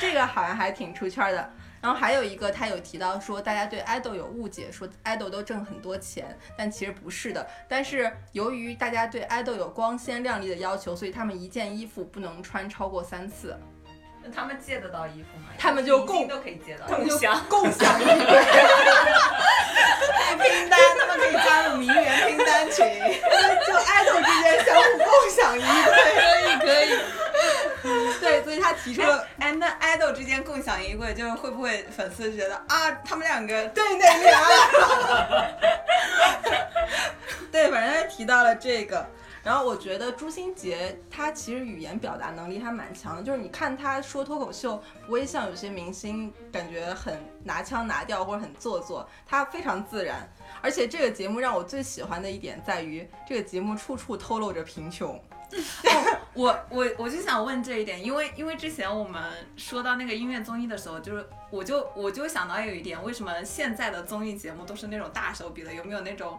[0.02, 1.54] 这个好像还挺出圈的。
[1.82, 7.48] 然后还有一个，他有提到说，大家对爱豆有误解，说爱豆都挣很多钱，但其实不是的。
[7.68, 13.56] 但是由于大家对爱豆有光鲜亮丽的要求，所以他们一件衣服不能穿超过三次。
[14.24, 15.46] 那他们借得到衣服吗？
[15.58, 16.86] 他们就共都可以借到。
[16.88, 17.46] 共享。
[17.48, 18.16] 共享衣柜，
[20.44, 22.86] 拼单，他们可以加入名媛拼单群。
[23.68, 26.86] 就爱豆之间相互共享衣柜，可以可以。
[28.20, 34.42] 对，所以他提出了哎，那爱豆之间共享衣柜，就是会不会粉丝觉得啊，他们两个对对对啊，
[37.52, 39.08] 对，反正他提到了这个。
[39.44, 50.30] 然后我觉得朱星杰他其实语言表达能力还蛮强的，就是你看他说脱口秀不会像有些明星感觉很拿腔拿调或者很做作，他非常自然。
[50.62, 55.18] 而且这个节目让我最喜欢的一点在于，这个节目处处透露着贫穷，
[56.34, 59.24] 我我我就想问这一点，因为因为之前我们
[59.56, 65.74] 说到那个音乐综艺的时候，就是我就我就想到有一点，为什么现在的综艺节目都是那种大手笔的？
[65.74, 66.38] 有没有那种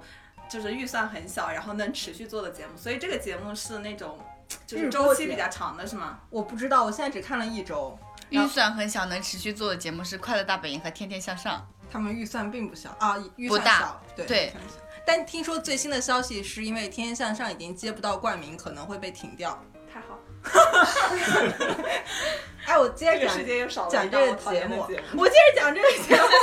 [0.51, 2.77] 就是预算很小，然后能持续做的节目？
[2.77, 4.19] 所以这个节目是那种
[4.67, 6.19] 就是周期比较长的，是吗？
[6.29, 7.97] 我不知道，我现在只看了一周，
[8.31, 14.53] 预算很小能持续做的节目是《快乐大本营》和《天天向上他们预算并不小啊，预算不大小，对
[15.07, 19.61] 但听说最新的消息是因为《天天向上》已经接不到冠名，可能会被停掉。
[19.93, 20.19] 太好，
[22.67, 24.87] 哎，我接着讲这个世界又少了讲这个节目
[25.17, 26.23] 我接着讲这个节目。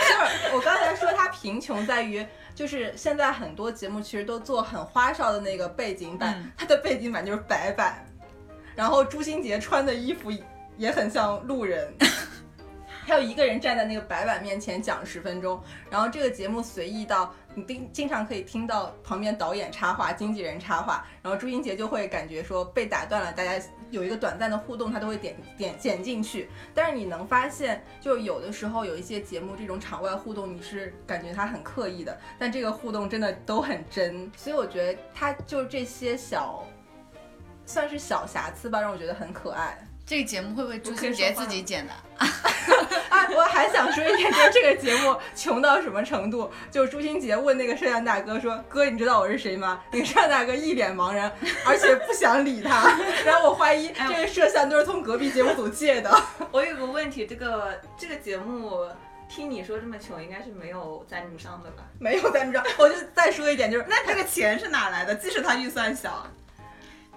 [0.00, 8.04] 就是我刚才说他贫穷在于，就是现在很多节目其实都做很花哨的那个背景板，嗯它的背景板就是白板，
[8.74, 10.30] 然后朱星杰穿的衣服
[10.76, 11.92] 也很像路人。
[13.06, 26.48] 还有一个人站在那个白板面前讲十分钟，然后这个节目随意到你经经常可以听到旁边导演插话、经纪人插话，然后朱英杰就会感觉说被打断了，大家有一个短暂的互动，他都会点点剪进去。
[26.74, 36.64] 但是你能发现，就有的时候有一些节目这种场外互动，你是感觉他很刻意的，但这个互动真的都很真，所以我觉得他就这些小，
[37.66, 39.78] 算是小瑕疵吧，让我觉得很可爱。》。
[40.10, 41.92] 这个节目会不会朱星杰自己剪的？
[43.08, 46.50] 啊， 我还想说一点，就是这个节目穷到什么程度？
[46.68, 51.30] 就是朱星杰问那个摄像大哥说：“哥，你知道我是谁吗？”那个摄像大哥一脸茫然，
[51.64, 52.98] 而且不想理他。
[53.24, 56.10] 然后我怀疑这个摄像都是从隔壁节目组借的。
[56.50, 58.88] 我有个问题，这个这个节目。
[59.32, 61.84] 听你说这么穷，应该是没有赞助商的吧？
[62.00, 65.14] 没有赞助商，我就再说一点，就是那这个钱是哪来的？
[65.14, 66.26] 即使他预算小，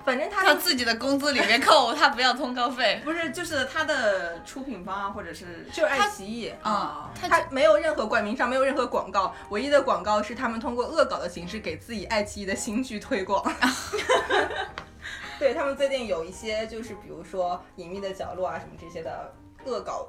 [0.06, 3.02] 反正他他自己的工资里面扣， 他不要通告费。
[3.04, 13.44] 不是就是他的出品方啊，或者是就是爱奇艺啊他他没有任何冠名商，没有任何广告，唯一的广告是他们通过恶搞的形式给自己爱奇艺的新剧推广。
[15.40, 19.34] 对他们最近有一些就是比如说《隐秘的角落》啊什么这些的
[19.66, 20.08] 恶搞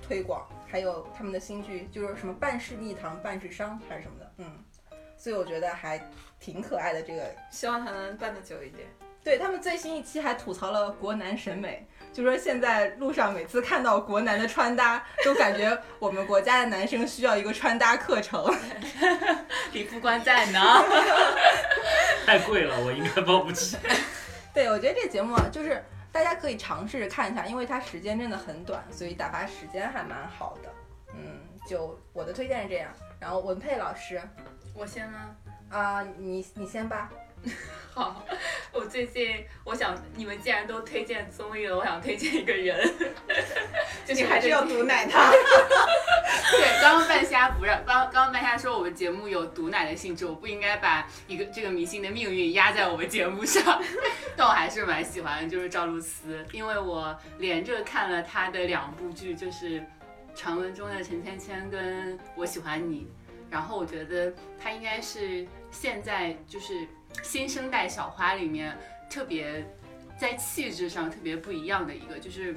[0.00, 4.46] 推广，还有他们的新剧就是什么半是蜜糖半是伤还是什么的，嗯，
[5.16, 6.00] 所以我觉得还
[6.38, 8.86] 挺可爱的这个希望他能办得久一点。
[9.22, 18.52] 对他们最新一期还吐槽了国男审美，就说现在路上每次看到国男的穿搭，都感觉我们国家的男生需要一个穿搭课程。
[19.72, 20.58] 李副官在呢。
[22.24, 23.76] 太贵了，我应该包不起。
[24.54, 30.70] 对，我觉得这节目啊，就是大家可以尝试着看一下，因为它时间真的很短，所以打发时间还蛮好的。
[31.14, 32.90] 嗯，就我的推荐是这样。
[33.18, 34.20] 然后文佩老师
[34.74, 35.36] 我先吗？
[35.70, 37.10] 啊、你你先吧。
[37.92, 38.24] 好，
[38.72, 42.78] 我最近我想你们既然都推荐综艺了，我想推荐一个人，
[44.06, 45.30] 就是你还是要毒奶 他。
[45.30, 53.82] 对，刚刚半夏不让，刚刚刚半夏说我们节目有毒奶的性质，我不应该把一个这个明星的命运压在我们节目上，
[54.36, 59.80] 但我还是蛮喜欢，就是赵露思，因为我连着看了她的两部剧，就是
[60.34, 63.00] 《传闻中的陈芊芊》跟《我喜欢你》，
[63.50, 66.86] 然后我觉得她应该是现在就是
[67.22, 68.76] 新生代小花里面
[69.08, 69.64] 特别
[70.18, 72.56] 在气质上特别不一样的一个，就是。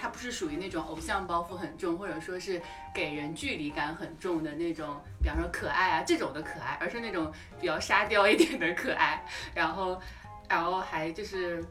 [0.00, 2.62] 她不是属于那种偶像包袱很重，或者说是
[2.94, 9.24] 给人距离感很重的那种，比方说可爱啊这种的可爱，而是那种比较沙雕一点的可爱。
[9.52, 10.00] 然后，
[10.48, 11.64] 然后还就是，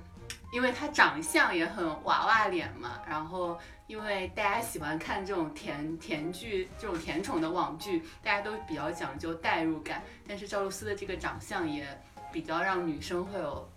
[0.51, 3.57] 因为她长相也很娃娃脸嘛，然后
[3.87, 10.03] 因为大家喜欢看这种甜甜剧、这种甜宠的网剧，大家都比较讲究代入感。
[10.27, 11.87] 但是赵露思的这个长相也
[12.31, 13.67] 比较让女生会有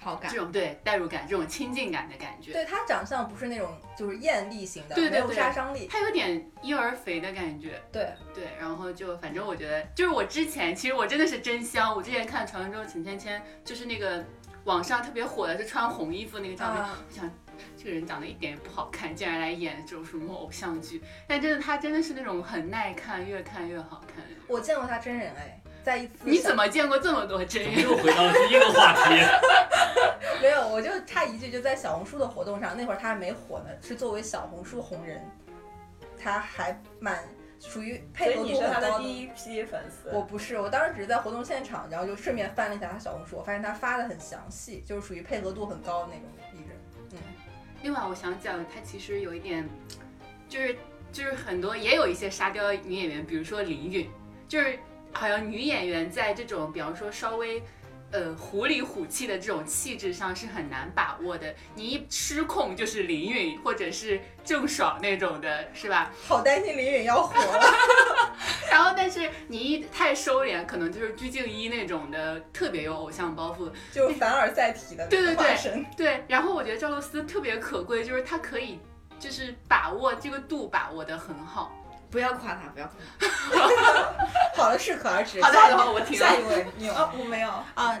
[0.00, 0.36] 好感这。
[0.36, 2.52] 种对代入感、这种亲近感的感觉。
[2.52, 5.86] 对她长相不是那种就是艳丽型的，对对没有对杀伤力。
[5.86, 7.80] 她有点婴儿肥的感觉。
[7.92, 14.24] 对，对，然后就反正我觉得，就是我之前其实我真的是真香，我之前看《传闻中的陈芊芊》，就是那个
[14.64, 17.30] 网上特别火的，是穿红衣服那个照片，啊我想
[17.76, 24.24] 这个人长得一点也不好看，竟然来演这种什么偶像剧，但真的他真的是那种很耐看，越看越好看。
[24.46, 27.82] 我见过他真人哎，在一次你怎么见过这么多真人？
[27.82, 29.14] 又回到了第一个话题？
[30.42, 35.22] 没有，我就插一句，就在小红书的活动上，那会儿他还没火呢，是作为小红书红人，
[36.18, 37.24] 他还蛮
[37.60, 38.98] 属于配合以你是他度很高的。
[38.98, 40.10] 的第一批粉丝。
[40.10, 46.76] 我不是，我当时只是在活动现场，然后就顺便翻了一下他小红书，我发现他发的很详细，就是属于配合度很高的那种艺人。
[47.12, 47.18] 嗯，
[47.84, 49.68] 另外，我想讲，她其实有一点，
[50.48, 50.74] 就是
[51.12, 54.08] 就是很多也有一些沙雕女演员，比如说林允，
[54.48, 54.78] 就是
[55.12, 57.62] 好像女演员在这种比方说稍微
[58.14, 61.52] 呃狐里虎气的这种气质上是很难把握的。
[61.74, 66.12] 你一失控就是林允或者是郑爽那种的，是吧？
[66.28, 67.74] 好担心林允要火了。
[68.70, 73.68] 然后但是你一太收敛，可能就是鞠婧祎那种的特别有偶像包袱。
[73.90, 75.84] 就凡尔赛体的对对对。
[75.96, 78.78] 对，然后我觉得赵露思特别可贵，就是她可以
[79.18, 81.72] 就是把握这个度把握的很好。
[82.14, 82.94] 不要夸他，不要夸
[83.50, 84.62] 他。
[84.62, 85.42] 好了，适可而止。
[85.42, 87.50] 好的好的我听了下一位，你有哦，我没有。
[87.74, 87.98] 啊？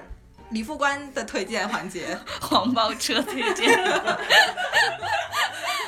[0.50, 3.74] 李副官的推荐环节， 黄包车推荐，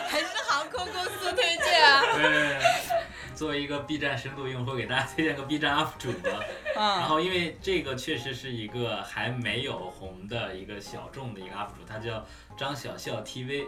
[0.09, 2.03] 还是航空公司推荐啊？
[2.17, 2.59] 对，
[3.37, 6.31] 作为一个 B 站深度用户，给大家推荐个 B 站 UP 主吧。
[6.75, 12.27] 然嗯，后，因为这个确实是一个还没有红的一个小众的一个 UP 主，他叫
[12.59, 13.65] 张小笑 TV。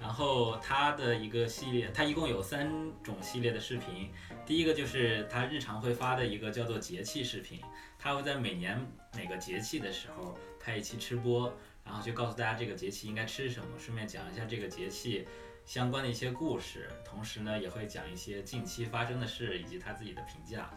[0.00, 2.70] 然后他的一个系列，他一共有三
[3.02, 4.10] 种系列的视频。
[4.44, 7.60] 第一个就是他日常会发的一个叫做节气视频，
[7.98, 8.80] 他会在每年
[9.14, 11.52] 哪个节气的时候拍一期吃播，
[11.84, 15.26] 然后去告诉大家这个节气应该吃什么，顺便讲一下这个节气
[15.64, 20.70] 相关的一些故事，同时呢也会讲一些近期发生的事以及他自己的评价。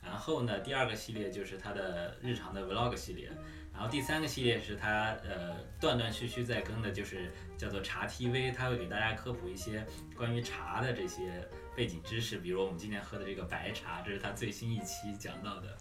[0.00, 3.28] 然后呢，第二个系列就是他的日常的 vlog 系列，
[3.76, 9.84] 然后第三个系列是他呃断断续续在更的，就是叫做茶 TV，他会给大家科普一些
[10.16, 11.46] 关于茶的这些
[11.76, 15.76] 背景知识，比如我们今天喝的这个白茶，这是他最新一期讲到的。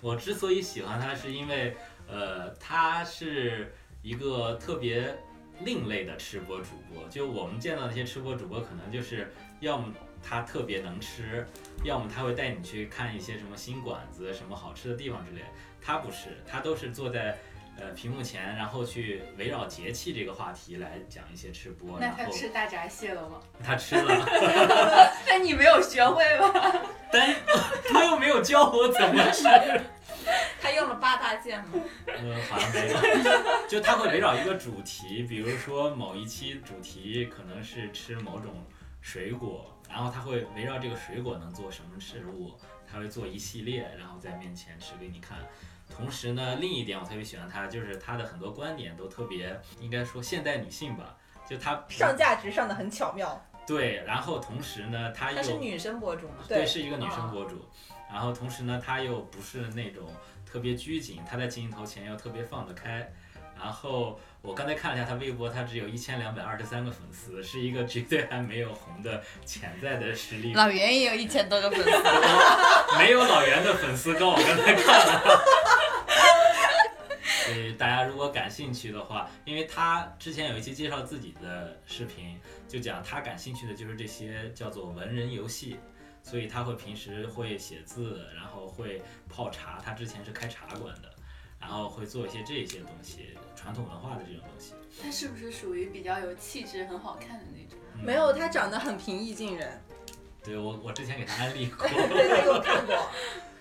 [0.00, 5.12] 我之所以喜欢他，是因为呃他是一个特别
[5.64, 9.92] 另类的吃播主播，就我们见到那些吃播主播，可能就是要么
[10.22, 11.44] 他特别能吃，
[11.82, 15.42] 要么他会带你去看一些什么新馆子、什么好吃的地方之类。
[15.84, 17.36] 他不是，他都是坐在
[17.78, 21.98] 呃屏幕前，然后去围绕节气这个话题来讲一些吃播。
[21.98, 23.40] 那他吃大闸蟹了吗？
[23.64, 24.26] 他吃了，
[25.26, 26.52] 那你没有学会吗？
[27.12, 27.34] 但
[27.90, 29.42] 他又没有教我怎么吃。
[30.60, 31.70] 他用了八大件吗？
[32.06, 38.64] 呃，好像没有，就他会围绕一个主题，比如说某一期主题可能是吃某种
[39.00, 42.52] 水果，然后他会围绕这个水果能做什么食物，
[42.90, 45.38] 他会做一系列，然后在面前吃给你看。
[45.94, 51.16] 同时呢，另一点我特别喜欢她，就是她的很多观点都特别，应该说现代女性吧，
[51.48, 53.40] 就她上价值上的很巧妙。
[53.66, 56.44] 对，然后同时呢，她又她是女生博主嘛？
[56.48, 57.64] 对对，是一个女生博主。
[58.10, 60.08] 然后同时呢，她又不是那种
[60.44, 63.08] 特别拘谨，她在镜头前又特别放得开。
[63.54, 70.52] 然后我刚才看了一下他微博，他只有一千两百二十三个粉丝，是一个绝对还没有红的潜在的实力。
[70.52, 71.90] 老袁也有一千多个粉丝，
[72.98, 75.22] 没有老袁的粉丝高，我刚才看了。
[77.44, 82.36] 所以大家如果感兴趣的话，因为他之前有一期介绍自己的视频，
[82.66, 85.76] 就讲他感兴趣的就是这些叫做文人游戏，
[86.20, 91.11] 所以他会平时会写字，然后会泡茶，他之前是开茶馆的，
[91.62, 94.74] 然后会做一些这些东西，传统文化的这种东西。
[95.02, 97.78] 他是不是属于比较有气质、很好看的那种？
[97.96, 99.80] 嗯没有，他长得很平易近人。
[100.44, 103.08] 对我我之前给他安利过， 对他给我看过，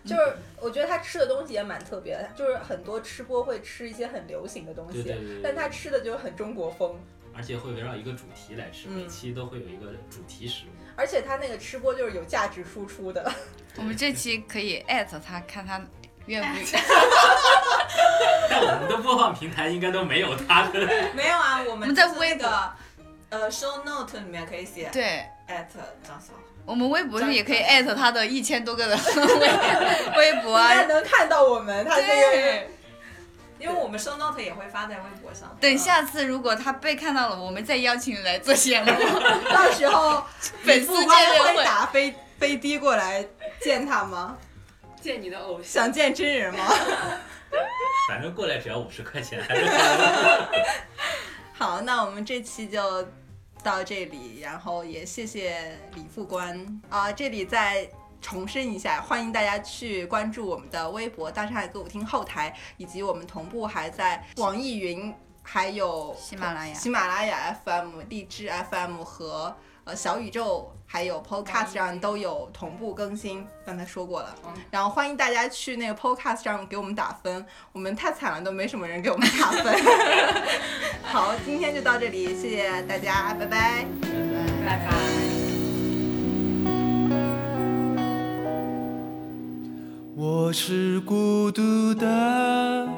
[0.03, 6.99] 就是我觉得他吃的东西也蛮特别的，就是很多吃播会吃一些很流行的东西，对对对对但他吃的就是很中国风，
[7.35, 10.69] 而且会围绕一个主题来吃，嗯每期都会有一个主题食物。
[10.95, 13.31] 而且他那个吃播就是有价值输出的。
[13.77, 15.79] 我们这期可以艾特他，看他
[16.25, 16.65] 愿不愿。
[18.49, 20.80] 但 我们的播放平台应该都没有他的。
[21.14, 22.48] 没有啊，我们在微博
[23.30, 25.65] 呃 show note 里面可以写对，at
[26.07, 26.34] 张小。
[26.65, 28.95] 我们微博上也可以艾特他的一千多个的
[30.15, 30.73] 微微博啊。
[30.73, 32.69] 应该能看到我们，他这个对，
[33.60, 35.57] 因为我们 show note 也会发在微博上。
[35.60, 38.85] 等下次如果他被看到了，我们再邀请你来做节目。
[39.52, 40.23] 到时候
[40.64, 43.26] 粉丝见会打飞飞的过来
[43.60, 44.38] 见他吗？
[45.02, 46.64] 见你的偶像，想见真人吗？
[48.09, 49.65] 反正过来只要五十块钱，还是
[51.53, 53.07] 好，那我们这期就
[53.63, 56.81] 到这里，然后也谢谢李副官。
[56.89, 57.87] 啊、这里再
[58.21, 65.13] 重申一下，欢迎大家去关注我们的微博“大上海歌舞厅”后台，以及我们同步还在网易云、
[65.43, 66.73] 还有喜马拉雅。
[66.73, 69.55] 喜马拉雅 FM、荔枝 FM 和
[69.91, 70.72] 呃小宇宙。
[70.85, 74.35] 还有 Podcast 上都有同步更新，刚才说过了。
[74.69, 79.73] 然后欢迎大家去那个 Podcast 上给我们打分，我们太惨了，都没什么人给我们打分。
[81.03, 83.85] 好，今天就到这里，谢谢大家，拜拜。
[84.65, 84.91] 拜拜。
[90.18, 92.89] 我是孤独的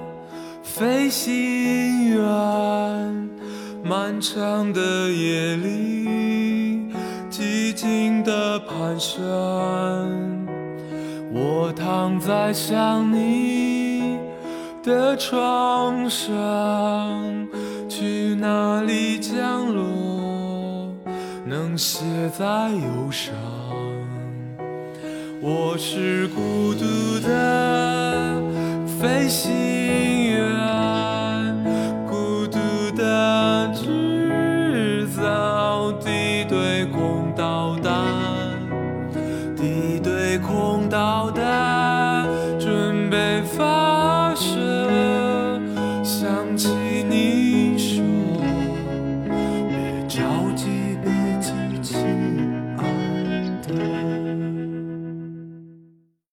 [0.64, 3.30] 飞行员，
[3.86, 6.88] 漫长的夜里，
[7.30, 9.22] 寂静的盘旋。
[11.34, 14.18] 我躺在想你
[14.82, 17.46] 的床上，
[17.90, 20.96] 去哪里降落，
[21.46, 22.06] 能写
[22.38, 23.34] 在忧伤。
[25.42, 28.42] 我是孤独的
[29.02, 30.40] 飞行员，